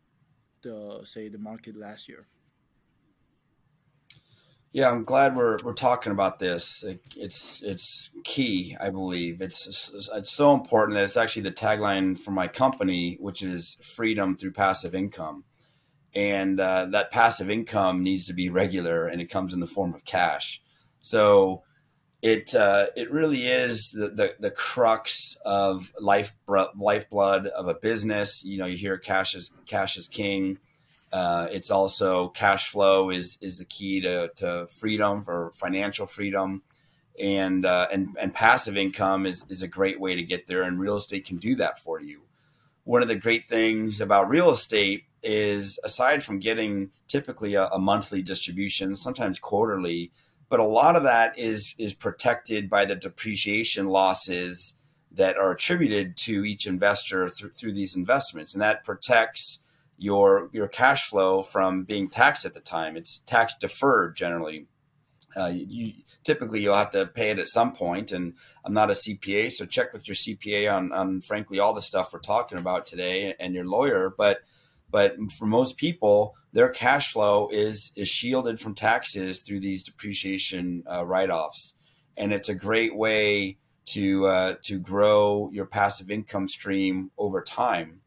the 0.62 1.02
say 1.04 1.30
the 1.30 1.44
market 1.52 1.76
last 1.76 2.08
year? 2.08 2.28
Yeah, 4.72 4.92
I'm 4.92 5.04
glad 5.04 5.36
we're 5.36 5.58
we're 5.64 5.74
talking 5.74 6.12
about 6.12 6.38
this. 6.38 6.84
It's 7.16 7.64
it's 7.64 8.12
key, 8.24 8.78
I 8.80 8.92
believe. 8.92 9.42
It's 9.42 9.92
it's 10.14 10.32
so 10.32 10.54
important 10.54 10.96
that 10.96 11.06
it's 11.06 11.18
actually 11.18 11.42
the 11.42 11.52
tagline 11.52 12.20
for 12.20 12.30
my 12.30 12.48
company, 12.48 13.18
which 13.20 13.42
is 13.42 13.78
freedom 13.82 14.36
through 14.36 14.52
passive 14.52 14.94
income, 14.94 15.44
and 16.14 16.60
uh, 16.60 16.86
that 16.92 17.10
passive 17.10 17.50
income 17.50 18.04
needs 18.04 18.28
to 18.28 18.34
be 18.34 18.50
regular, 18.50 19.08
and 19.08 19.20
it 19.20 19.32
comes 19.32 19.56
in 19.56 19.60
the 19.60 19.68
form 19.68 19.96
of 19.96 20.06
cash. 20.06 20.62
So 21.02 21.64
it 22.22 22.54
uh, 22.54 22.88
it 22.96 23.12
really 23.12 23.48
is 23.48 23.90
the, 23.90 24.10
the, 24.10 24.36
the 24.40 24.52
crux 24.52 25.36
of 25.44 25.92
life 26.00 26.36
lifeblood 26.48 27.48
of 27.48 27.68
a 27.68 27.74
business. 27.74 28.44
You 28.44 28.60
know, 28.60 28.68
you 28.68 28.78
hear 28.78 29.00
cash 29.00 29.34
is 29.34 29.52
cash 29.66 29.98
is 29.98 30.08
king 30.08 30.60
uh, 31.12 31.48
it's 31.52 31.72
also 31.72 32.30
cash 32.30 32.70
flow 32.70 33.10
is 33.10 33.38
is 33.42 33.58
the 33.58 33.66
key 33.66 34.02
to, 34.02 34.30
to 34.36 34.68
freedom 34.72 35.24
for 35.24 35.52
financial 35.56 36.06
freedom, 36.06 36.62
and 37.20 37.66
uh, 37.66 37.88
and 37.92 38.16
and 38.20 38.34
passive 38.34 38.78
income 38.78 39.26
is 39.26 39.44
is 39.50 39.62
a 39.62 39.68
great 39.68 40.00
way 40.00 40.16
to 40.16 40.24
get 40.24 40.48
there, 40.48 40.64
and 40.64 40.80
real 40.80 40.98
estate 40.98 41.26
can 41.26 41.38
do 41.38 41.56
that 41.56 41.80
for 41.80 42.00
you. 42.00 42.22
One 42.84 43.02
of 43.02 43.08
the 43.08 43.16
great 43.16 43.48
things 43.48 44.02
about 44.02 44.30
real 44.30 44.52
estate 44.52 45.06
is 45.22 45.80
aside 45.84 46.24
from 46.24 46.40
getting 46.40 46.92
typically 47.08 47.56
a, 47.56 47.68
a 47.68 47.80
monthly 47.80 48.22
distribution, 48.22 48.96
sometimes 48.96 49.40
quarterly, 49.40 50.12
but 50.48 50.60
a 50.60 50.66
lot 50.66 50.96
of 50.96 51.04
that 51.04 51.38
is 51.38 51.74
is 51.78 51.94
protected 51.94 52.70
by 52.70 52.86
the 52.86 52.96
depreciation 52.96 53.88
losses 53.88 54.76
that 55.12 55.38
are 55.38 55.52
attributed 55.52 56.16
to 56.16 56.46
each 56.46 56.68
investor 56.68 57.28
through, 57.28 57.50
through 57.50 57.74
these 57.74 57.96
investments, 57.96 58.54
and 58.54 58.62
that 58.62 58.84
protects 58.84 59.60
your 60.00 60.50
your 60.54 60.68
cash 60.68 61.10
flow 61.10 61.44
from 61.44 61.84
being 61.84 62.10
taxed 62.10 62.46
at 62.46 62.54
the 62.54 62.60
time. 62.60 62.98
It's 62.98 63.20
tax 63.20 63.56
deferred 63.60 64.16
generally. 64.16 64.68
Uh, 65.38 65.52
you 65.54 65.94
typically 66.24 66.62
you'll 66.62 66.76
have 66.76 66.92
to 66.92 67.06
pay 67.06 67.30
it 67.30 67.40
at 67.40 67.48
some 67.48 67.74
point, 67.74 68.12
and 68.12 68.34
I'm 68.66 68.74
not 68.74 68.90
a 68.90 68.94
CPA, 68.94 69.52
so 69.52 69.66
check 69.66 69.94
with 69.94 70.08
your 70.08 70.16
CPA 70.16 70.74
on 70.74 70.92
on 70.92 71.22
frankly 71.22 71.60
all 71.60 71.74
the 71.74 71.82
stuff 71.82 72.12
we're 72.14 72.20
talking 72.20 72.58
about 72.58 72.86
today 72.86 73.36
and 73.40 73.54
your 73.54 73.66
lawyer. 73.66 74.14
But 74.18 74.40
but 74.90 75.16
for 75.38 75.46
most 75.46 75.78
people, 75.78 76.36
their 76.54 76.70
cash 76.70 77.12
flow 77.12 77.50
is 77.52 77.92
is 77.96 78.08
shielded 78.08 78.60
from 78.60 78.76
taxes 78.76 79.42
through 79.42 79.60
these 79.60 79.84
depreciation 79.84 80.84
uh, 80.92 81.06
write 81.06 81.30
offs, 81.30 81.74
and 82.18 82.34
it's 82.34 82.50
a 82.50 82.56
great 82.56 82.96
way 82.96 83.58
to 83.88 84.28
uh, 84.28 84.56
to 84.64 84.80
grow 84.80 85.50
your 85.54 85.66
passive 85.66 86.10
income 86.10 86.48
stream 86.48 87.12
over 87.18 87.42
time. 87.42 88.02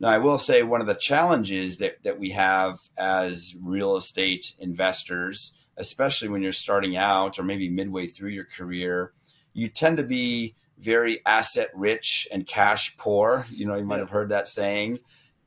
Now, 0.00 0.08
I 0.08 0.18
will 0.18 0.38
say 0.38 0.62
one 0.62 0.80
of 0.80 0.86
the 0.86 0.94
challenges 0.94 1.78
that, 1.78 2.02
that 2.02 2.18
we 2.18 2.30
have 2.30 2.78
as 2.96 3.54
real 3.60 3.96
estate 3.96 4.54
investors, 4.58 5.54
especially 5.76 6.28
when 6.28 6.42
you're 6.42 6.52
starting 6.52 6.96
out 6.96 7.38
or 7.38 7.42
maybe 7.42 7.68
midway 7.68 8.06
through 8.06 8.30
your 8.30 8.44
career, 8.44 9.12
you 9.52 9.68
tend 9.68 9.98
to 9.98 10.02
be 10.02 10.56
very 10.78 11.20
asset 11.24 11.70
rich 11.74 12.28
and 12.32 12.46
cash 12.46 12.96
poor. 12.96 13.46
You 13.50 13.66
know, 13.66 13.76
you 13.76 13.84
might 13.84 14.00
have 14.00 14.10
heard 14.10 14.30
that 14.30 14.48
saying. 14.48 14.98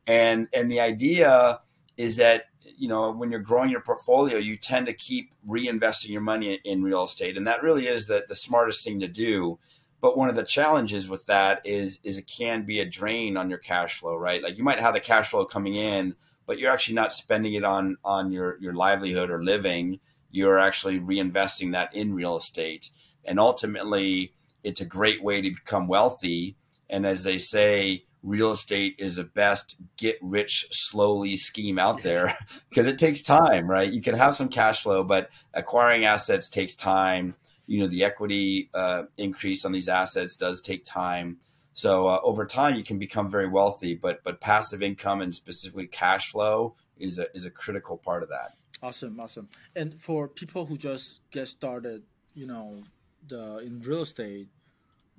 And 0.06 0.48
and 0.54 0.72
the 0.72 0.80
idea 0.80 1.60
is 1.98 2.16
that 2.16 2.46
you 2.78 2.88
know 2.88 3.12
when 3.12 3.30
you're 3.30 3.42
growing 3.42 3.70
your 3.70 3.82
portfolio, 3.82 4.38
you 4.38 4.56
tend 4.56 4.88
to 4.88 4.94
keep 4.94 5.32
reinvesting 5.48 6.10
your 6.10 6.22
money 6.22 6.60
in 6.64 6.84
real 6.84 7.04
estate, 7.04 7.36
and 7.36 7.46
that 7.46 7.62
really 7.62 7.88
is 7.88 8.06
the, 8.06 8.26
the 8.30 8.36
smartest 8.36 8.84
thing 8.86 9.02
to 9.02 9.08
do 9.08 9.60
but 10.00 10.18
one 10.18 10.30
of 10.30 10.36
the 10.36 10.44
challenges 10.44 11.10
with 11.10 11.26
that 11.26 11.62
is 11.66 12.00
is 12.04 12.18
it 12.18 12.28
can 12.28 12.64
be 12.66 12.80
a 12.80 12.86
drain 12.86 13.36
on 13.38 13.50
your 13.50 13.60
cash 13.60 14.00
flow, 14.00 14.16
right? 14.16 14.44
Like 14.44 14.58
you 14.58 14.64
might 14.64 14.80
have 14.80 14.94
the 14.94 15.00
cash 15.00 15.30
flow 15.30 15.46
coming 15.46 15.76
in, 15.76 16.16
but 16.46 16.60
you're 16.60 16.72
actually 16.72 16.96
not 16.96 17.12
spending 17.12 17.54
it 17.54 17.64
on 17.64 17.98
on 18.04 18.32
your 18.32 18.58
your 18.60 18.74
livelihood 18.74 19.30
or 19.30 19.44
living. 19.44 20.00
You're 20.30 20.60
actually 20.60 21.00
reinvesting 21.00 21.72
that 21.72 21.96
in 21.96 22.14
real 22.14 22.38
estate, 22.38 22.92
and 23.26 23.40
ultimately, 23.40 24.34
it's 24.64 24.82
a 24.82 24.86
great 24.86 25.24
way 25.24 25.42
to 25.42 25.50
become 25.50 25.88
wealthy. 25.88 26.58
And 26.90 27.06
as 27.06 27.24
they 27.24 27.38
say, 27.38 28.06
real 28.24 28.52
estate 28.52 28.96
is 28.98 29.16
the 29.16 29.24
best 29.24 29.82
get 29.98 30.18
rich 30.22 30.68
slowly 30.72 31.38
scheme 31.38 31.80
out 31.80 32.04
there 32.04 32.38
because 32.70 32.88
it 32.88 33.00
takes 33.00 33.22
time, 33.22 33.70
right? 33.70 33.92
You 33.92 34.02
can 34.02 34.16
have 34.16 34.36
some 34.36 34.50
cash 34.50 34.84
flow, 34.84 35.04
but 35.04 35.30
acquiring 35.54 36.06
assets 36.06 36.50
takes 36.50 36.76
time 36.76 37.36
you 37.68 37.80
know 37.80 37.88
the 37.88 38.04
equity 38.04 38.70
uh, 38.74 39.04
increase 39.18 39.66
on 39.66 39.72
these 39.72 39.88
assets 39.88 40.36
does 40.36 40.62
take 40.62 40.86
time. 40.86 41.38
So 41.74 42.08
uh, 42.08 42.20
over 42.24 42.46
time, 42.46 42.76
you 42.76 42.84
can 42.84 42.98
become 42.98 43.30
very 43.30 43.48
wealthy, 43.48 43.94
but 43.94 44.24
but 44.24 44.42
passive 44.42 44.82
income 44.82 45.22
and 45.22 45.36
specifically 45.36 45.86
cash 45.86 46.32
flow 46.32 46.76
is 46.98 47.20
a 47.20 47.28
is 47.36 47.46
a 47.46 47.52
critical 47.52 47.98
part 47.98 48.24
of 48.24 48.30
that. 48.30 48.56
Awesome, 48.82 49.20
awesome. 49.20 49.50
And 49.76 50.00
for 50.00 50.28
people 50.28 50.66
who 50.66 50.78
just 50.78 51.20
get 51.32 51.48
started, 51.48 52.04
you 52.34 52.48
know, 52.48 52.84
the 53.28 53.60
in 53.60 53.82
real 53.82 54.02
estate, 54.02 54.48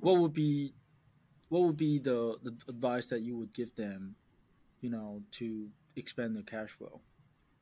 what 0.00 0.18
would 0.18 0.32
be 0.32 0.72
what 1.48 1.62
would 1.62 1.76
be 1.76 1.98
the, 1.98 2.36
the 2.42 2.54
advice 2.68 3.06
that 3.06 3.20
you 3.20 3.36
would 3.36 3.52
give 3.52 3.74
them, 3.74 4.14
you 4.80 4.90
know, 4.90 5.22
to 5.32 5.68
expand 5.96 6.36
the 6.36 6.42
cash 6.42 6.70
flow? 6.70 7.00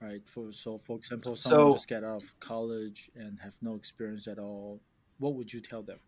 Right? 0.00 0.22
For 0.26 0.52
so, 0.52 0.78
for 0.78 0.96
example, 0.96 1.36
someone 1.36 1.60
so, 1.60 1.72
just 1.74 1.88
get 1.88 2.04
out 2.04 2.22
of 2.22 2.40
college 2.40 3.10
and 3.14 3.38
have 3.40 3.54
no 3.62 3.74
experience 3.74 4.26
at 4.26 4.38
all. 4.38 4.80
What 5.18 5.34
would 5.34 5.52
you 5.52 5.60
tell 5.60 5.82
them? 5.82 5.98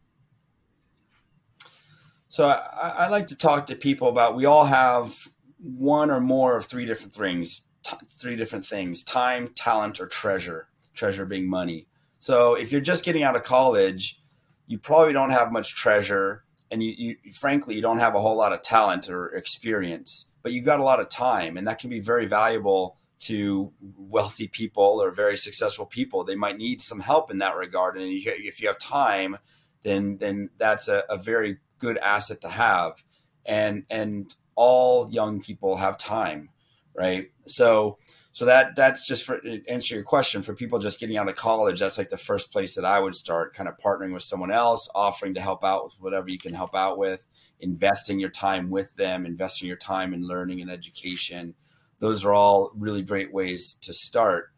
So 2.28 2.47
I, 2.47 2.88
I 2.97 3.09
like 3.09 3.28
to 3.28 3.37
talk 3.37 3.66
to 3.68 3.76
people 3.76 4.09
about. 4.09 4.37
We 4.37 4.45
all 4.45 4.66
have 4.66 5.28
one 5.59 6.11
or 6.11 6.21
more 6.21 6.57
of 6.57 6.66
three 6.66 6.85
different 6.85 7.14
things. 7.14 7.62
T- 7.83 7.97
three 8.11 8.37
different 8.37 8.66
things: 8.66 9.02
time, 9.02 9.49
talent, 9.54 10.00
or 10.00 10.07
treasure. 10.07 10.68
Treasure 10.95 11.25
being 11.25 11.49
money. 11.49 11.87
So 12.18 12.54
if 12.54 12.73
you're 12.73 12.80
just 12.80 13.04
getting 13.04 13.23
out 13.23 13.37
of 13.37 13.45
college, 13.45 14.21
you 14.66 14.78
probably 14.78 15.12
don't 15.12 15.30
have 15.30 15.52
much 15.52 15.76
treasure 15.76 16.45
and 16.71 16.83
you, 16.83 16.95
you 17.23 17.33
frankly 17.33 17.75
you 17.75 17.83
don't 17.83 17.99
have 17.99 18.14
a 18.14 18.21
whole 18.21 18.37
lot 18.37 18.52
of 18.52 18.62
talent 18.62 19.09
or 19.09 19.28
experience, 19.28 20.26
but 20.42 20.52
you've 20.52 20.64
got 20.64 20.80
a 20.80 20.85
lot 20.85 21.00
of 21.00 21.09
time, 21.09 21.57
and 21.57 21.66
that 21.66 21.78
can 21.78 21.90
be 21.90 22.00
very 22.00 22.26
valuable 22.26 22.97
to 23.20 23.72
wealthy 23.80 24.48
people 24.48 25.02
or 25.02 25.10
very 25.10 25.37
successful 25.37 25.87
people. 25.87 26.25
They 26.25 26.37
might 26.37 26.56
need 26.56 26.82
some 26.82 27.00
help 27.00 27.30
in 27.30 27.38
that 27.38 27.56
regard, 27.56 27.96
and 27.96 28.06
if 28.08 28.60
you 28.60 28.68
have 28.68 28.78
time, 28.78 29.38
then 29.82 30.18
then 30.18 30.50
that's 30.58 30.88
a, 30.88 31.04
a 31.08 31.16
very 31.16 31.58
good 31.78 31.98
asset 31.98 32.40
to 32.42 32.48
have. 32.48 33.02
And 33.44 33.84
and 33.90 34.34
all 34.54 35.08
young 35.10 35.40
people 35.40 35.76
have 35.76 35.98
time, 35.98 36.50
right? 36.94 37.30
So 37.46 37.98
so 38.32 38.44
that 38.44 38.76
that's 38.76 39.06
just 39.06 39.25
for 39.25 39.40
answer 39.68 39.96
your 39.96 40.04
question 40.04 40.42
for 40.42 40.54
people 40.54 40.78
just 40.78 41.00
getting 41.00 41.16
out 41.16 41.28
of 41.28 41.34
college. 41.34 41.80
That's 41.80 41.98
like 41.98 42.10
the 42.10 42.16
first 42.16 42.52
place 42.52 42.75
that 42.75 42.84
I 42.84 43.00
would 43.00 43.14
start, 43.14 43.54
kind 43.54 43.68
of 43.68 43.76
partnering 43.78 44.12
with 44.12 44.22
someone 44.22 44.52
else, 44.52 44.88
offering 44.94 45.34
to 45.34 45.40
help 45.40 45.64
out 45.64 45.84
with 45.84 45.94
whatever 45.98 46.28
you 46.28 46.38
can 46.38 46.54
help 46.54 46.75
out 46.75 46.98
with, 46.98 47.26
investing 47.58 48.20
your 48.20 48.30
time 48.30 48.70
with 48.70 48.94
them, 48.94 49.26
investing 49.26 49.66
your 49.66 49.76
time 49.76 50.14
in 50.14 50.22
learning 50.22 50.60
and 50.60 50.70
education. 50.70 51.54
Those 52.00 52.25
are 52.25 52.33
all 52.33 52.71
really 52.76 53.02
great 53.02 53.33
ways 53.33 53.76
to 53.83 53.93
start. 53.93 54.52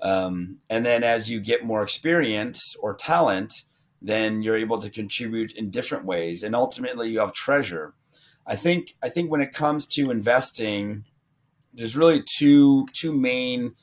Um, 0.00 0.58
and 0.68 0.84
then 0.84 1.02
as 1.02 1.30
you 1.30 1.40
get 1.40 1.64
more 1.64 1.82
experience 1.82 2.76
or 2.80 2.94
talent, 2.94 3.52
then 4.02 4.42
you're 4.42 4.56
able 4.56 4.80
to 4.80 4.90
contribute 4.90 5.52
in 5.52 5.70
different 5.70 6.04
ways, 6.04 6.42
and 6.42 6.54
ultimately 6.54 7.10
you 7.10 7.20
have 7.20 7.32
treasure. 7.32 7.94
I 8.46 8.56
think 8.56 8.94
I 9.02 9.08
think 9.08 9.30
when 9.30 9.40
it 9.40 9.54
comes 9.54 9.86
to 9.94 10.10
investing 10.10 11.04
there's 11.74 11.96
really 11.96 12.22
two 12.38 12.86
two 12.92 13.12
main 13.16 13.74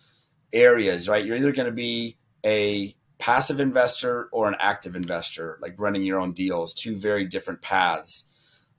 areas, 0.53 1.07
right? 1.07 1.23
You're 1.23 1.37
either 1.37 1.51
going 1.51 1.67
to 1.67 1.71
be 1.71 2.17
a 2.45 2.95
passive 3.19 3.59
investor 3.59 4.29
or 4.31 4.47
an 4.47 4.55
active 4.59 4.95
investor, 4.95 5.59
like 5.61 5.75
running 5.77 6.03
your 6.03 6.19
own 6.19 6.33
deals, 6.33 6.73
two 6.73 6.97
very 6.97 7.25
different 7.25 7.61
paths. 7.61 8.25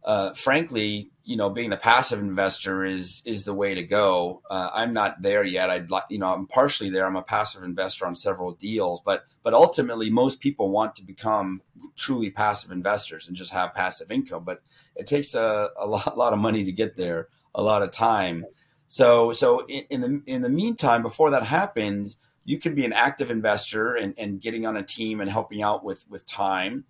Uh, 0.05 0.35
frankly, 0.35 1.11
you 1.25 1.37
know, 1.37 1.49
being 1.49 1.73
a 1.73 1.77
passive 1.77 2.19
investor 2.19 2.85
is 2.85 3.23
is 3.25 3.45
the 3.45 3.55
way 3.55 3.75
to 3.75 3.83
go. 3.85 4.43
Uh, 4.51 4.71
I'm 4.73 4.93
not 4.93 5.23
there 5.23 5.45
yet. 5.45 5.71
I'd 5.71 5.91
like, 5.91 6.05
you 6.11 6.19
know, 6.19 6.33
I'm 6.33 6.47
partially 6.47 6.91
there. 6.91 7.07
I'm 7.07 7.17
a 7.17 7.23
passive 7.23 7.63
investor 7.63 8.07
on 8.07 8.17
several 8.17 8.53
deals, 8.53 9.01
but 9.01 9.25
but 9.45 9.55
ultimately, 9.55 10.11
most 10.11 10.41
people 10.41 10.71
want 10.71 10.97
to 10.97 11.05
become 11.05 11.63
truly 11.97 12.31
passive 12.31 12.73
investors 12.73 13.29
and 13.29 13.37
just 13.37 13.53
have 13.53 13.75
passive 13.75 14.11
income. 14.11 14.43
But 14.45 14.63
it 14.97 15.07
takes 15.07 15.35
a, 15.35 15.71
a 15.77 15.87
lot, 15.87 16.19
lot 16.19 16.33
of 16.33 16.39
money 16.41 16.65
to 16.65 16.73
get 16.73 16.97
there, 16.97 17.29
a 17.55 17.63
lot 17.63 17.83
of 17.83 17.93
time. 17.93 18.45
So 18.89 19.33
so 19.33 19.65
in, 19.67 19.85
in, 19.91 20.01
the 20.01 20.23
in 20.27 20.43
the 20.43 20.49
meantime, 20.51 21.03
before 21.03 21.31
that 21.31 21.45
happens, 21.45 22.19
you 22.45 22.59
can 22.59 22.75
be 22.75 22.85
an 22.85 22.93
active 22.93 23.31
investor 23.31 23.95
and, 23.95 24.15
and 24.19 24.41
getting 24.41 24.67
on 24.67 24.77
a 24.77 24.83
team 24.83 25.21
and 25.21 25.31
helping 25.31 25.63
out 25.63 25.85
with 25.85 26.05
with 26.09 26.27
time. 26.27 26.85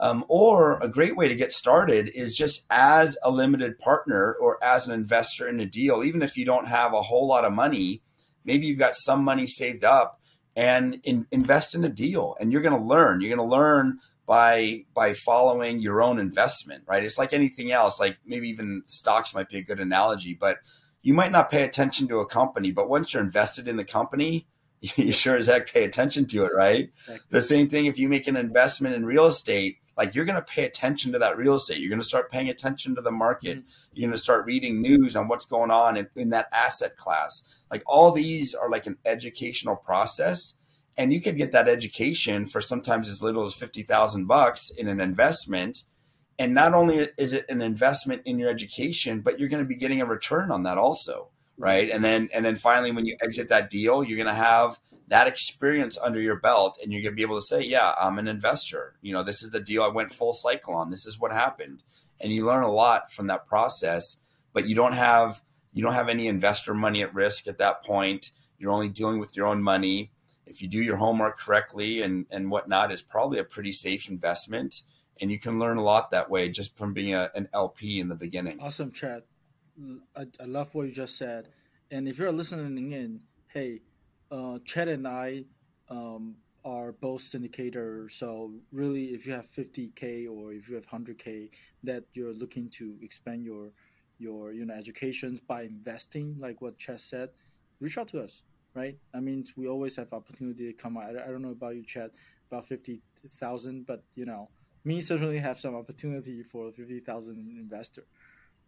Um, 0.00 0.24
or 0.28 0.78
a 0.80 0.88
great 0.88 1.16
way 1.16 1.26
to 1.26 1.34
get 1.34 1.50
started 1.50 2.10
is 2.14 2.36
just 2.36 2.64
as 2.70 3.18
a 3.22 3.32
limited 3.32 3.78
partner 3.80 4.36
or 4.40 4.62
as 4.62 4.86
an 4.86 4.92
investor 4.92 5.48
in 5.48 5.58
a 5.58 5.66
deal, 5.66 6.04
even 6.04 6.22
if 6.22 6.36
you 6.36 6.44
don't 6.44 6.68
have 6.68 6.92
a 6.92 7.02
whole 7.02 7.26
lot 7.26 7.44
of 7.44 7.52
money, 7.52 8.02
maybe 8.44 8.66
you've 8.66 8.78
got 8.78 8.94
some 8.94 9.24
money 9.24 9.46
saved 9.46 9.82
up 9.82 10.20
and 10.54 11.00
in, 11.02 11.26
invest 11.32 11.74
in 11.74 11.84
a 11.84 11.88
deal 11.88 12.36
and 12.38 12.52
you're 12.52 12.62
going 12.62 12.78
to 12.78 12.84
learn. 12.84 13.20
You're 13.20 13.34
going 13.34 13.48
to 13.48 13.56
learn 13.56 13.98
by 14.28 14.84
by 14.94 15.14
following 15.14 15.80
your 15.80 16.02
own 16.02 16.18
investment, 16.18 16.84
right? 16.86 17.02
It's 17.02 17.18
like 17.18 17.32
anything 17.32 17.72
else, 17.72 17.98
like 17.98 18.18
maybe 18.26 18.48
even 18.50 18.82
stocks 18.86 19.34
might 19.34 19.48
be 19.48 19.58
a 19.58 19.62
good 19.62 19.80
analogy, 19.80 20.34
but 20.38 20.58
you 21.02 21.14
might 21.14 21.32
not 21.32 21.50
pay 21.50 21.62
attention 21.62 22.06
to 22.08 22.18
a 22.18 22.26
company, 22.26 22.70
but 22.70 22.88
once 22.88 23.14
you're 23.14 23.22
invested 23.22 23.66
in 23.66 23.76
the 23.76 23.84
company, 23.84 24.46
you 24.80 25.12
sure 25.12 25.36
as 25.36 25.46
heck 25.46 25.72
pay 25.72 25.84
attention 25.84 26.26
to 26.26 26.44
it, 26.44 26.52
right? 26.54 26.90
Exactly. 27.00 27.26
The 27.30 27.42
same 27.42 27.68
thing 27.68 27.86
if 27.86 27.98
you 27.98 28.08
make 28.08 28.28
an 28.28 28.36
investment 28.36 28.94
in 28.94 29.06
real 29.06 29.26
estate, 29.26 29.78
like 29.98 30.14
you're 30.14 30.24
going 30.24 30.36
to 30.36 30.42
pay 30.42 30.64
attention 30.64 31.12
to 31.12 31.18
that 31.18 31.36
real 31.36 31.56
estate. 31.56 31.78
You're 31.78 31.90
going 31.90 32.00
to 32.00 32.06
start 32.06 32.30
paying 32.30 32.48
attention 32.48 32.94
to 32.94 33.02
the 33.02 33.10
market. 33.10 33.58
Mm-hmm. 33.58 33.68
You're 33.92 34.08
going 34.08 34.16
to 34.16 34.22
start 34.22 34.46
reading 34.46 34.80
news 34.80 35.16
on 35.16 35.26
what's 35.26 35.44
going 35.44 35.72
on 35.72 35.96
in, 35.96 36.08
in 36.14 36.30
that 36.30 36.46
asset 36.52 36.96
class. 36.96 37.42
Like 37.70 37.82
all 37.84 38.12
these 38.12 38.54
are 38.54 38.70
like 38.70 38.86
an 38.86 38.96
educational 39.04 39.74
process. 39.74 40.54
And 40.96 41.12
you 41.12 41.20
could 41.20 41.36
get 41.36 41.52
that 41.52 41.68
education 41.68 42.46
for 42.46 42.60
sometimes 42.60 43.08
as 43.08 43.20
little 43.20 43.44
as 43.44 43.54
50,000 43.54 44.26
bucks 44.26 44.70
in 44.70 44.88
an 44.88 45.00
investment 45.00 45.82
and 46.38 46.54
not 46.54 46.72
only 46.72 47.08
is 47.18 47.32
it 47.32 47.44
an 47.48 47.60
investment 47.60 48.22
in 48.24 48.38
your 48.38 48.48
education 48.48 49.20
but 49.20 49.38
you're 49.38 49.48
going 49.48 49.62
to 49.62 49.68
be 49.68 49.74
getting 49.74 50.00
a 50.00 50.06
return 50.06 50.50
on 50.50 50.62
that 50.62 50.78
also 50.78 51.28
right 51.56 51.90
and 51.90 52.04
then 52.04 52.28
and 52.32 52.44
then 52.44 52.56
finally 52.56 52.92
when 52.92 53.06
you 53.06 53.16
exit 53.20 53.48
that 53.48 53.70
deal 53.70 54.04
you're 54.04 54.16
going 54.16 54.28
to 54.28 54.32
have 54.32 54.78
that 55.08 55.26
experience 55.26 55.98
under 55.98 56.20
your 56.20 56.36
belt 56.36 56.78
and 56.82 56.92
you're 56.92 57.02
going 57.02 57.12
to 57.12 57.16
be 57.16 57.22
able 57.22 57.40
to 57.40 57.46
say 57.46 57.60
yeah 57.60 57.94
i'm 58.00 58.18
an 58.18 58.28
investor 58.28 58.94
you 59.00 59.12
know 59.12 59.22
this 59.22 59.42
is 59.42 59.50
the 59.50 59.60
deal 59.60 59.82
i 59.82 59.88
went 59.88 60.12
full 60.12 60.32
cycle 60.32 60.74
on 60.74 60.90
this 60.90 61.06
is 61.06 61.18
what 61.18 61.32
happened 61.32 61.82
and 62.20 62.32
you 62.32 62.44
learn 62.44 62.62
a 62.62 62.70
lot 62.70 63.10
from 63.12 63.26
that 63.26 63.46
process 63.46 64.16
but 64.52 64.66
you 64.66 64.74
don't 64.74 64.94
have 64.94 65.42
you 65.72 65.82
don't 65.82 65.94
have 65.94 66.08
any 66.08 66.26
investor 66.26 66.74
money 66.74 67.02
at 67.02 67.14
risk 67.14 67.46
at 67.46 67.58
that 67.58 67.84
point 67.84 68.30
you're 68.58 68.72
only 68.72 68.88
dealing 68.88 69.18
with 69.18 69.36
your 69.36 69.46
own 69.46 69.62
money 69.62 70.10
if 70.46 70.62
you 70.62 70.68
do 70.68 70.78
your 70.78 70.96
homework 70.96 71.38
correctly 71.38 72.02
and 72.02 72.26
and 72.30 72.50
whatnot 72.50 72.92
it's 72.92 73.02
probably 73.02 73.38
a 73.38 73.44
pretty 73.44 73.72
safe 73.72 74.08
investment 74.08 74.82
and 75.20 75.30
you 75.30 75.38
can 75.38 75.58
learn 75.58 75.76
a 75.76 75.82
lot 75.82 76.10
that 76.10 76.30
way 76.30 76.48
just 76.48 76.76
from 76.76 76.92
being 76.92 77.14
a, 77.14 77.30
an 77.34 77.48
LP 77.52 78.00
in 78.00 78.08
the 78.08 78.14
beginning. 78.14 78.58
Awesome, 78.60 78.92
Chad. 78.92 79.22
I, 80.16 80.26
I 80.40 80.44
love 80.44 80.74
what 80.74 80.86
you 80.86 80.92
just 80.92 81.16
said. 81.16 81.48
And 81.90 82.08
if 82.08 82.18
you're 82.18 82.32
listening 82.32 82.92
in, 82.92 83.20
hey, 83.48 83.80
uh, 84.30 84.58
Chad 84.64 84.88
and 84.88 85.06
I 85.06 85.44
um, 85.88 86.36
are 86.64 86.92
both 86.92 87.22
syndicators. 87.22 88.12
So 88.12 88.52
really, 88.72 89.06
if 89.06 89.26
you 89.26 89.32
have 89.32 89.50
50k 89.50 90.28
or 90.28 90.52
if 90.52 90.68
you 90.68 90.74
have 90.74 90.86
100k 90.86 91.50
that 91.84 92.04
you're 92.12 92.32
looking 92.32 92.68
to 92.70 92.96
expand 93.02 93.44
your 93.44 93.70
your 94.18 94.52
you 94.52 94.66
know 94.66 94.74
educations 94.74 95.40
by 95.40 95.62
investing, 95.62 96.36
like 96.38 96.60
what 96.60 96.76
Chad 96.78 97.00
said, 97.00 97.30
reach 97.80 97.98
out 97.98 98.08
to 98.08 98.20
us. 98.22 98.42
Right? 98.74 98.96
I 99.14 99.20
mean, 99.20 99.44
we 99.56 99.66
always 99.66 99.96
have 99.96 100.12
opportunity 100.12 100.70
to 100.70 100.72
come 100.72 100.96
out. 100.98 101.16
I, 101.16 101.30
don't 101.30 101.42
know 101.42 101.50
about 101.50 101.74
you, 101.74 101.82
Chad, 101.82 102.10
about 102.50 102.66
fifty 102.66 103.00
thousand, 103.26 103.86
but 103.86 104.04
you 104.14 104.24
know, 104.24 104.48
me 104.84 105.00
certainly 105.00 105.38
have 105.38 105.58
some 105.58 105.74
opportunity 105.74 106.42
for 106.42 106.70
50,000 106.72 107.56
investor, 107.58 108.04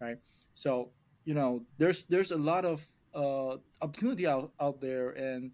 right? 0.01 0.17
So, 0.55 0.91
you 1.25 1.35
know, 1.35 1.63
there's 1.79 2.05
there's 2.05 2.31
a 2.31 2.37
lot 2.37 2.65
of 2.65 2.87
uh, 3.15 3.57
opportunity 3.81 4.27
out, 4.27 4.53
out 4.61 4.81
there 4.81 5.11
and 5.11 5.51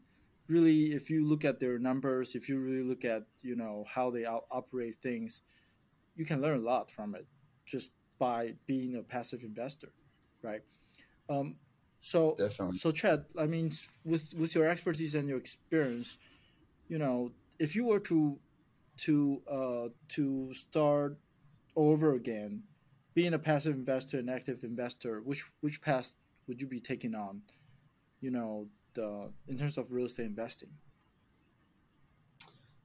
really 0.48 0.92
if 0.94 1.10
you 1.10 1.26
look 1.26 1.44
at 1.44 1.60
their 1.60 1.78
numbers, 1.78 2.34
if 2.34 2.48
you 2.48 2.58
really 2.58 2.82
look 2.82 3.04
at, 3.04 3.24
you 3.42 3.56
know, 3.56 3.84
how 3.88 4.10
they 4.10 4.24
out- 4.24 4.46
operate 4.50 4.96
things, 4.96 5.42
you 6.14 6.24
can 6.24 6.40
learn 6.40 6.58
a 6.58 6.62
lot 6.62 6.90
from 6.90 7.14
it 7.14 7.26
just 7.66 7.90
by 8.18 8.54
being 8.66 8.96
a 8.96 9.02
passive 9.02 9.42
investor, 9.42 9.92
right? 10.42 10.62
Um, 11.28 11.56
so, 12.00 12.36
Definitely. 12.38 12.78
so 12.78 12.90
Chad, 12.90 13.24
I 13.38 13.46
mean, 13.46 13.72
with 14.04 14.32
with 14.34 14.54
your 14.54 14.68
expertise 14.68 15.14
and 15.14 15.28
your 15.28 15.38
experience, 15.38 16.18
you 16.88 16.98
know, 16.98 17.32
if 17.58 17.74
you 17.74 17.84
were 17.84 18.00
to 18.00 18.38
to 18.98 19.42
uh, 19.50 19.88
to 20.10 20.54
start 20.54 21.18
over 21.74 22.14
again, 22.14 22.62
being 23.14 23.34
a 23.34 23.38
passive 23.38 23.74
investor 23.74 24.18
and 24.18 24.30
active 24.30 24.62
investor, 24.62 25.20
which 25.20 25.44
which 25.60 25.82
path 25.82 26.14
would 26.46 26.60
you 26.60 26.66
be 26.66 26.80
taking 26.80 27.14
on? 27.14 27.42
You 28.20 28.30
know, 28.30 28.68
the 28.94 29.30
in 29.48 29.56
terms 29.56 29.78
of 29.78 29.92
real 29.92 30.06
estate 30.06 30.26
investing. 30.26 30.70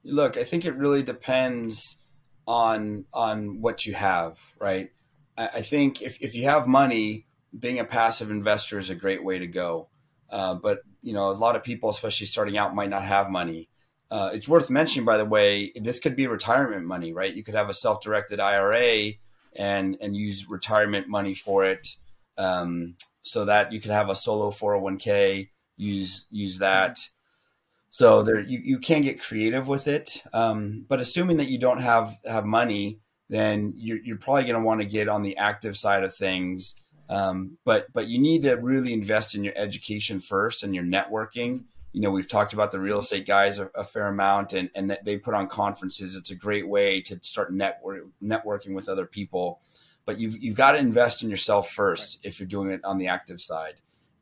Look, 0.03 0.37
I 0.37 0.43
think 0.43 0.65
it 0.65 0.75
really 0.75 1.03
depends 1.03 1.97
on 2.47 3.05
on 3.13 3.61
what 3.61 3.85
you 3.85 3.93
have, 3.93 4.37
right? 4.59 4.91
I, 5.37 5.47
I 5.47 5.61
think 5.61 6.01
if 6.01 6.17
if 6.21 6.35
you 6.35 6.45
have 6.45 6.67
money, 6.67 7.27
being 7.57 7.79
a 7.79 7.85
passive 7.85 8.31
investor 8.31 8.79
is 8.79 8.89
a 8.89 8.95
great 8.95 9.23
way 9.23 9.39
to 9.39 9.47
go. 9.47 9.89
Uh, 10.29 10.55
but 10.55 10.79
you 11.01 11.13
know, 11.13 11.29
a 11.29 11.33
lot 11.33 11.55
of 11.55 11.63
people, 11.63 11.89
especially 11.89 12.27
starting 12.27 12.57
out, 12.57 12.75
might 12.75 12.89
not 12.89 13.03
have 13.03 13.29
money. 13.29 13.69
Uh, 14.09 14.31
it's 14.33 14.47
worth 14.47 14.69
mentioning, 14.69 15.05
by 15.05 15.17
the 15.17 15.25
way, 15.25 15.71
this 15.75 15.99
could 15.99 16.15
be 16.15 16.27
retirement 16.27 16.85
money, 16.85 17.13
right? 17.13 17.33
You 17.33 17.43
could 17.43 17.55
have 17.55 17.69
a 17.69 17.73
self-directed 17.73 18.39
IRA 18.39 19.13
and 19.55 19.97
and 20.01 20.15
use 20.15 20.49
retirement 20.49 21.07
money 21.07 21.35
for 21.35 21.65
it, 21.65 21.87
um, 22.37 22.95
so 23.21 23.45
that 23.45 23.71
you 23.71 23.79
could 23.79 23.91
have 23.91 24.09
a 24.09 24.15
solo 24.15 24.51
401k. 24.51 25.49
Use 25.77 26.27
use 26.29 26.59
that. 26.59 26.99
So 27.89 28.23
there, 28.23 28.39
you, 28.39 28.59
you 28.63 28.79
can 28.79 29.01
get 29.01 29.21
creative 29.21 29.67
with 29.67 29.87
it. 29.87 30.23
Um, 30.31 30.85
but 30.87 31.01
assuming 31.01 31.37
that 31.37 31.49
you 31.49 31.57
don't 31.57 31.81
have 31.81 32.17
have 32.25 32.45
money, 32.45 32.99
then 33.29 33.73
you're, 33.75 33.99
you're 34.03 34.17
probably 34.17 34.43
going 34.43 34.61
to 34.61 34.65
want 34.65 34.81
to 34.81 34.87
get 34.87 35.09
on 35.09 35.23
the 35.23 35.37
active 35.37 35.77
side 35.77 36.03
of 36.03 36.15
things. 36.15 36.75
Um, 37.09 37.57
but 37.65 37.87
but 37.93 38.07
you 38.07 38.19
need 38.19 38.43
to 38.43 38.53
really 38.55 38.93
invest 38.93 39.35
in 39.35 39.43
your 39.43 39.53
education 39.57 40.19
first 40.21 40.63
and 40.63 40.73
your 40.73 40.85
networking 40.85 41.65
you 41.93 41.99
know, 41.99 42.11
we've 42.11 42.27
talked 42.27 42.53
about 42.53 42.71
the 42.71 42.79
real 42.79 42.99
estate 42.99 43.27
guys 43.27 43.59
a, 43.59 43.69
a 43.75 43.83
fair 43.83 44.07
amount 44.07 44.53
and, 44.53 44.69
and 44.75 44.97
they 45.03 45.17
put 45.17 45.33
on 45.33 45.47
conferences. 45.47 46.15
It's 46.15 46.31
a 46.31 46.35
great 46.35 46.67
way 46.67 47.01
to 47.01 47.19
start 47.21 47.53
network, 47.53 48.05
networking 48.23 48.73
with 48.73 48.87
other 48.87 49.05
people. 49.05 49.59
But 50.05 50.19
you've, 50.19 50.41
you've 50.43 50.55
got 50.55 50.71
to 50.73 50.79
invest 50.79 51.23
in 51.23 51.29
yourself 51.29 51.71
first 51.71 52.19
if 52.23 52.39
you're 52.39 52.47
doing 52.47 52.71
it 52.71 52.83
on 52.83 52.97
the 52.97 53.07
active 53.07 53.41
side. 53.41 53.75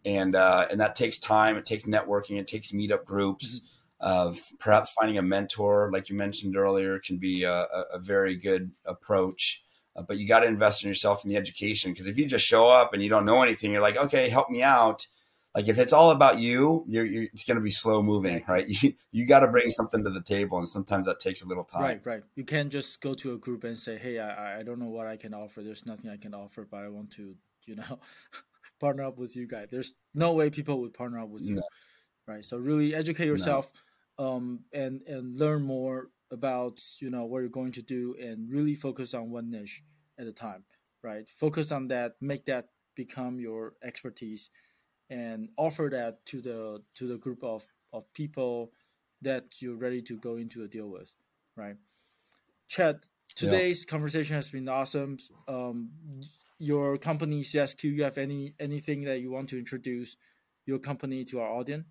And, 0.06 0.36
uh, 0.36 0.68
and 0.70 0.80
that 0.80 0.96
takes 0.96 1.20
time. 1.20 1.58
It 1.58 1.66
takes 1.66 1.86
networking. 1.86 2.40
It 2.40 2.48
takes 2.48 2.72
meetup 2.72 3.06
groups. 3.06 3.62
Of 4.02 4.38
mm-hmm. 4.38 4.56
perhaps 4.60 4.92
finding 4.92 5.18
a 5.18 5.22
mentor, 5.22 5.90
like 5.92 6.10
you 6.10 6.16
mentioned 6.16 6.56
earlier, 6.56 7.00
can 7.00 7.18
be 7.18 7.44
a, 7.44 7.68
a 7.94 8.00
very 8.00 8.38
good 8.38 8.72
approach. 8.86 9.62
uh, 9.96 10.02
but 10.02 10.18
you 10.18 10.28
got 10.28 10.40
to 10.42 10.48
invest 10.48 10.84
in 10.84 10.88
yourself 10.88 11.24
in 11.24 11.30
the 11.30 11.38
education 11.38 11.92
because 11.92 12.08
if 12.08 12.18
you 12.18 12.26
just 12.26 12.46
show 12.46 12.70
up 12.70 12.94
and 12.94 13.04
you 13.04 13.10
don't 13.10 13.26
know 13.26 13.42
anything, 13.44 13.72
you're 13.72 13.82
like, 13.82 13.98
okay, 13.98 14.30
help 14.30 14.50
me 14.50 14.64
out. 14.64 15.08
Like 15.56 15.68
if 15.68 15.80
it's 15.80 15.94
all 15.94 16.12
about 16.12 16.38
you, 16.38 16.86
you're, 16.88 17.06
you're 17.06 17.24
it's 17.24 17.44
going 17.44 17.58
to 17.58 17.64
be 17.64 17.72
slow 17.72 18.04
moving, 18.04 18.44
right? 18.48 18.68
You 18.82 18.94
you 19.12 19.26
got 19.26 19.40
to 19.40 19.48
bring 19.48 19.72
something 19.72 20.04
to 20.04 20.10
the 20.12 20.22
table, 20.22 20.60
and 20.60 20.70
sometimes 20.70 21.08
that 21.08 21.20
takes 21.20 21.42
a 21.42 21.48
little 21.48 21.64
time. 21.64 21.82
Right, 21.82 22.02
right. 22.06 22.24
You 22.36 22.44
can't 22.44 22.72
just 22.72 23.02
go 23.02 23.16
to 23.16 23.34
a 23.34 23.38
group 23.38 23.64
and 23.64 23.78
say, 23.78 23.98
"Hey, 23.98 24.20
I 24.20 24.60
I 24.60 24.64
don't 24.64 24.80
know 24.80 24.90
what 24.90 25.08
I 25.08 25.18
can 25.18 25.34
offer. 25.34 25.64
There's 25.64 25.86
nothing 25.88 26.12
I 26.12 26.18
can 26.18 26.36
offer, 26.36 26.68
but 26.70 26.84
I 26.84 26.90
want 26.90 27.12
to, 27.12 27.36
you 27.66 27.76
know, 27.76 28.00
partner 28.80 29.04
up 29.04 29.18
with 29.18 29.36
you 29.36 29.48
guys." 29.48 29.70
There's 29.72 29.94
no 30.14 30.34
way 30.34 30.52
people 30.52 30.82
would 30.82 30.94
partner 30.94 31.20
up 31.20 31.30
with 31.30 31.44
you, 31.44 31.56
no. 31.56 31.64
right? 32.28 32.46
So 32.46 32.58
really 32.58 32.94
educate 32.94 33.26
yourself, 33.26 33.72
no. 34.20 34.34
um, 34.34 34.60
and 34.72 35.02
and 35.08 35.36
learn 35.36 35.64
more 35.64 36.10
about 36.32 36.80
you 37.02 37.10
know 37.10 37.26
what 37.26 37.40
you're 37.40 37.50
going 37.50 37.72
to 37.72 37.82
do, 37.82 38.16
and 38.22 38.52
really 38.52 38.76
focus 38.76 39.16
on 39.16 39.32
one 39.32 39.50
niche 39.50 39.82
at 40.20 40.28
a 40.28 40.32
time, 40.32 40.64
right? 41.04 41.28
Focus 41.38 41.72
on 41.72 41.88
that, 41.88 42.18
make 42.22 42.46
that 42.46 42.68
become 42.96 43.40
your 43.40 43.74
expertise 43.84 44.50
and 45.10 45.50
offer 45.58 45.90
that 45.92 46.26
to 46.28 46.42
the 46.42 46.82
to 46.96 47.08
the 47.08 47.18
group 47.18 47.44
of, 47.44 47.64
of 47.94 48.12
people 48.14 48.72
that 49.22 49.46
you're 49.60 49.76
ready 49.76 50.02
to 50.04 50.18
go 50.18 50.38
into 50.38 50.64
a 50.64 50.68
deal 50.68 50.90
with, 50.90 51.14
right? 51.56 51.76
Chad, 52.68 53.00
today's 53.36 53.86
yeah. 53.86 53.92
conversation 53.92 54.36
has 54.36 54.50
been 54.50 54.70
awesome. 54.70 55.18
Um, 55.48 55.92
your 56.60 56.98
company 56.98 57.42
CSQ, 57.42 57.84
you 57.84 58.04
have 58.04 58.18
any 58.18 58.56
anything 58.60 59.04
that 59.04 59.20
you 59.20 59.32
want 59.32 59.50
to 59.50 59.58
introduce 59.58 60.18
your 60.66 60.80
company 60.80 61.24
to 61.26 61.40
our 61.40 61.50
audience? 61.50 61.86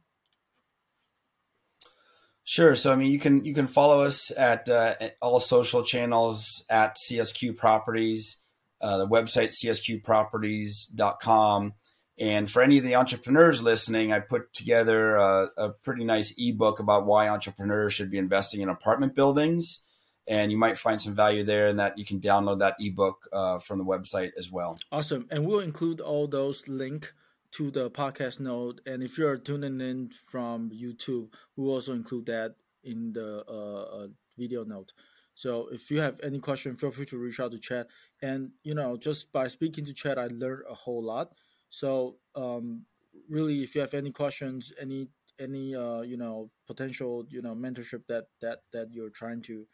Sure. 2.45 2.75
So 2.75 2.93
I 2.93 2.97
mean, 2.97 3.11
you 3.11 3.19
can 3.19 3.45
you 3.45 3.53
can 3.53 3.67
follow 3.67 4.03
us 4.03 4.31
at, 4.31 4.71
uh, 4.71 4.95
all 5.21 5.41
social 5.41 5.83
channels 5.83 6.65
at 6.71 6.97
CSQ 6.97 7.57
Properties, 7.57 8.39
uh, 8.81 8.97
the 8.97 9.07
website 9.07 9.53
csqproperties.com. 9.63 11.75
And 12.19 12.51
for 12.51 12.63
any 12.63 12.79
of 12.79 12.85
the 12.85 12.97
entrepreneurs 12.97 13.63
listening, 13.63 14.13
I 14.13 14.19
put 14.19 14.53
together 14.53 15.17
a, 15.17 15.51
a, 15.57 15.69
pretty 15.71 16.05
nice 16.05 16.35
ebook 16.37 16.81
about 16.81 17.07
why 17.07 17.29
entrepreneurs 17.29 17.95
should 17.95 18.11
be 18.11 18.19
investing 18.19 18.61
in 18.61 18.69
apartment 18.69 19.15
buildings. 19.15 19.83
And 20.27 20.51
you 20.51 20.59
might 20.59 20.79
find 20.79 21.01
some 21.01 21.15
value 21.15 21.45
there, 21.45 21.69
and 21.69 21.79
that 21.79 21.97
you 21.97 22.05
can 22.05 22.21
download 22.21 22.59
that 22.59 22.75
ebook 22.81 23.29
uh, 23.33 23.61
from 23.61 23.79
the 23.79 23.85
website 23.85 24.33
as 24.37 24.51
well. 24.51 24.79
Awesome, 24.93 25.27
and 25.31 25.47
we'll 25.47 25.61
include 25.61 26.03
all 26.03 26.27
those 26.27 26.69
link 26.69 27.15
to 27.53 27.71
the 27.71 27.91
podcast 27.91 28.39
note. 28.39 28.83
And 28.85 29.03
if 29.03 29.17
you're 29.17 29.39
tuning 29.39 29.81
in 29.81 30.11
from 30.27 30.71
YouTube, 30.71 31.29
we'll 31.57 31.73
also 31.73 31.95
include 31.95 32.27
that 32.27 32.57
in 32.85 33.13
the 33.13 33.43
uh, 33.49 34.05
uh, 34.05 34.07
video 34.37 34.65
note. 34.65 34.93
So 35.35 35.69
if 35.73 35.91
you 35.91 36.01
have 36.01 36.21
any 36.23 36.41
question, 36.41 36.77
feel 36.77 36.91
free 36.91 37.07
to 37.07 37.17
reach 37.17 37.41
out 37.41 37.53
to 37.53 37.59
Chad. 37.59 37.87
And 38.21 38.51
you 38.65 38.75
know, 38.75 38.97
just 38.97 39.33
by 39.33 39.49
speaking 39.49 39.85
to 39.87 39.95
Chad, 39.95 40.19
I 40.19 40.27
learned 40.27 40.65
a 40.69 40.75
whole 40.75 41.03
lot. 41.03 41.33
So 41.71 42.17
um, 42.35 42.85
really, 43.29 43.63
if 43.63 43.75
you 43.75 43.81
have 43.81 43.95
any 43.95 44.11
questions, 44.11 44.73
any 44.81 45.09
any 45.39 45.75
uh, 45.75 46.01
you 46.03 46.17
know 46.17 46.51
potential 46.67 47.27
you 47.31 47.43
know 47.43 47.55
mentorship 47.55 48.07
that 48.09 48.27
that 48.41 48.61
that 48.73 48.93
you're 48.93 49.11
trying 49.11 49.43
to 49.43 49.67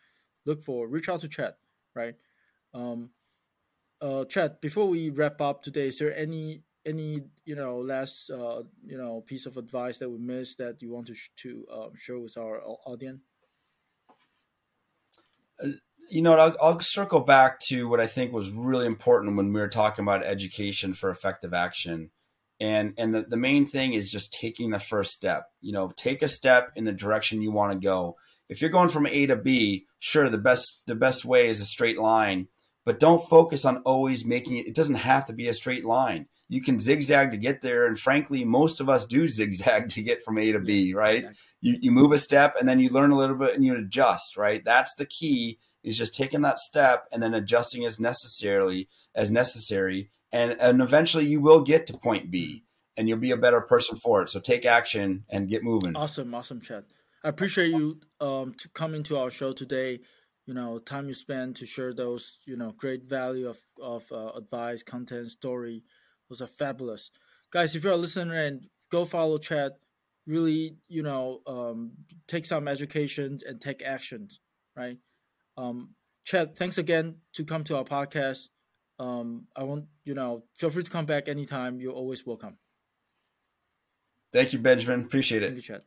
look 0.46 0.62
for, 0.62 0.88
reach 0.88 1.08
out 1.08 1.20
to 1.20 1.28
Chad, 1.28 1.54
right? 1.94 2.14
Um, 2.74 3.10
uh, 4.00 4.24
Chad, 4.26 4.60
before 4.60 4.88
we 4.88 5.10
wrap 5.10 5.40
up 5.40 5.62
today, 5.62 5.88
is 5.88 5.98
there 5.98 6.16
any 6.16 6.62
any 6.86 7.22
you 7.44 7.54
know 7.56 7.78
last 7.78 8.30
uh, 8.30 8.62
you 8.84 8.98
know 8.98 9.22
piece 9.26 9.46
of 9.46 9.56
advice 9.56 9.98
that 9.98 10.10
we 10.10 10.18
missed 10.18 10.58
that 10.58 10.82
you 10.82 10.90
want 10.92 11.06
to 11.08 11.14
sh- 11.14 11.30
to 11.36 11.66
uh, 11.72 11.88
share 11.96 12.18
with 12.18 12.36
our 12.36 12.60
audience? 12.86 13.20
You 16.10 16.22
know, 16.22 16.34
I'll, 16.34 16.56
I'll, 16.60 16.80
circle 16.80 17.20
back 17.20 17.60
to 17.68 17.88
what 17.88 18.00
I 18.00 18.06
think 18.06 18.32
was 18.32 18.50
really 18.50 18.86
important 18.86 19.36
when 19.36 19.52
we 19.52 19.60
were 19.60 19.68
talking 19.68 20.04
about 20.04 20.24
education 20.24 20.94
for 20.94 21.10
effective 21.10 21.54
action. 21.54 22.10
And, 22.60 22.94
and 22.96 23.14
the, 23.14 23.22
the 23.22 23.36
main 23.36 23.66
thing 23.66 23.94
is 23.94 24.10
just 24.10 24.32
taking 24.32 24.70
the 24.70 24.78
first 24.78 25.12
step. 25.12 25.46
You 25.60 25.72
know, 25.72 25.92
take 25.96 26.22
a 26.22 26.28
step 26.28 26.72
in 26.76 26.84
the 26.84 26.92
direction 26.92 27.42
you 27.42 27.50
want 27.50 27.72
to 27.72 27.78
go. 27.78 28.16
If 28.48 28.60
you're 28.60 28.70
going 28.70 28.90
from 28.90 29.06
A 29.06 29.26
to 29.26 29.36
B, 29.36 29.86
sure, 29.98 30.28
the 30.28 30.38
best 30.38 30.82
the 30.86 30.94
best 30.94 31.24
way 31.24 31.48
is 31.48 31.60
a 31.60 31.66
straight 31.66 31.98
line, 31.98 32.48
but 32.84 33.00
don't 33.00 33.26
focus 33.28 33.64
on 33.64 33.78
always 33.78 34.24
making 34.24 34.58
it. 34.58 34.66
It 34.66 34.74
doesn't 34.74 34.96
have 34.96 35.26
to 35.26 35.32
be 35.32 35.48
a 35.48 35.54
straight 35.54 35.84
line. 35.84 36.26
You 36.48 36.60
can 36.60 36.78
zigzag 36.78 37.30
to 37.30 37.38
get 37.38 37.62
there, 37.62 37.86
and 37.86 37.98
frankly, 37.98 38.44
most 38.44 38.80
of 38.80 38.88
us 38.88 39.06
do 39.06 39.26
zigzag 39.28 39.88
to 39.90 40.02
get 40.02 40.22
from 40.22 40.38
A 40.38 40.52
to 40.52 40.60
B. 40.60 40.92
Right? 40.92 41.24
You 41.60 41.78
you 41.80 41.90
move 41.90 42.12
a 42.12 42.18
step, 42.18 42.54
and 42.58 42.68
then 42.68 42.80
you 42.80 42.90
learn 42.90 43.10
a 43.10 43.16
little 43.16 43.36
bit, 43.36 43.54
and 43.54 43.64
you 43.64 43.76
adjust. 43.76 44.36
Right? 44.36 44.62
That's 44.64 44.94
the 44.94 45.06
key 45.06 45.58
is 45.84 45.98
just 45.98 46.14
taking 46.14 46.40
that 46.40 46.58
step 46.58 47.06
and 47.12 47.22
then 47.22 47.34
adjusting 47.34 47.84
as 47.84 48.00
necessarily 48.00 48.88
as 49.14 49.30
necessary. 49.30 50.10
And 50.32 50.56
and 50.58 50.80
eventually 50.80 51.26
you 51.26 51.40
will 51.40 51.60
get 51.60 51.86
to 51.86 51.92
point 51.92 52.30
B 52.30 52.64
and 52.96 53.08
you'll 53.08 53.18
be 53.18 53.30
a 53.30 53.36
better 53.36 53.60
person 53.60 53.96
for 53.96 54.22
it. 54.22 54.30
So 54.30 54.40
take 54.40 54.64
action 54.64 55.24
and 55.28 55.48
get 55.48 55.62
moving. 55.62 55.94
Awesome 55.94 56.34
awesome 56.34 56.60
Chad. 56.60 56.84
I 57.22 57.28
appreciate 57.28 57.68
you 57.68 58.00
um 58.20 58.54
to 58.54 58.68
coming 58.70 59.04
to 59.04 59.18
our 59.18 59.30
show 59.30 59.52
today. 59.52 60.00
You 60.46 60.54
know 60.54 60.78
time 60.78 61.06
you 61.06 61.14
spend 61.14 61.56
to 61.56 61.66
share 61.66 61.94
those 61.94 62.38
you 62.46 62.56
know 62.56 62.72
great 62.76 63.04
value 63.04 63.48
of 63.48 63.58
of 63.80 64.10
uh, 64.10 64.32
advice 64.32 64.82
content 64.82 65.30
story 65.30 65.84
was 66.28 66.40
a 66.40 66.46
fabulous. 66.46 67.10
Guys 67.52 67.76
if 67.76 67.84
you're 67.84 67.92
a 67.92 67.96
listener 67.96 68.34
and 68.34 68.66
go 68.90 69.04
follow 69.04 69.38
Chad 69.38 69.72
really 70.26 70.76
you 70.88 71.02
know 71.02 71.40
um, 71.46 71.92
take 72.26 72.46
some 72.46 72.68
education 72.68 73.38
and 73.46 73.60
take 73.60 73.82
actions 73.82 74.40
right 74.76 74.96
um, 75.56 75.94
Chad, 76.24 76.56
thanks 76.56 76.78
again 76.78 77.16
to 77.34 77.44
come 77.44 77.64
to 77.64 77.76
our 77.76 77.84
podcast. 77.84 78.48
Um, 78.98 79.46
I 79.56 79.64
want 79.64 79.86
you 80.04 80.14
know, 80.14 80.44
feel 80.54 80.70
free 80.70 80.82
to 80.82 80.90
come 80.90 81.06
back 81.06 81.28
anytime. 81.28 81.80
You're 81.80 81.92
always 81.92 82.26
welcome. 82.26 82.58
Thank 84.32 84.52
you, 84.52 84.58
Benjamin. 84.58 85.02
Appreciate 85.04 85.42
it. 85.42 85.46
Thank 85.46 85.56
you, 85.56 85.62
Chad. 85.62 85.82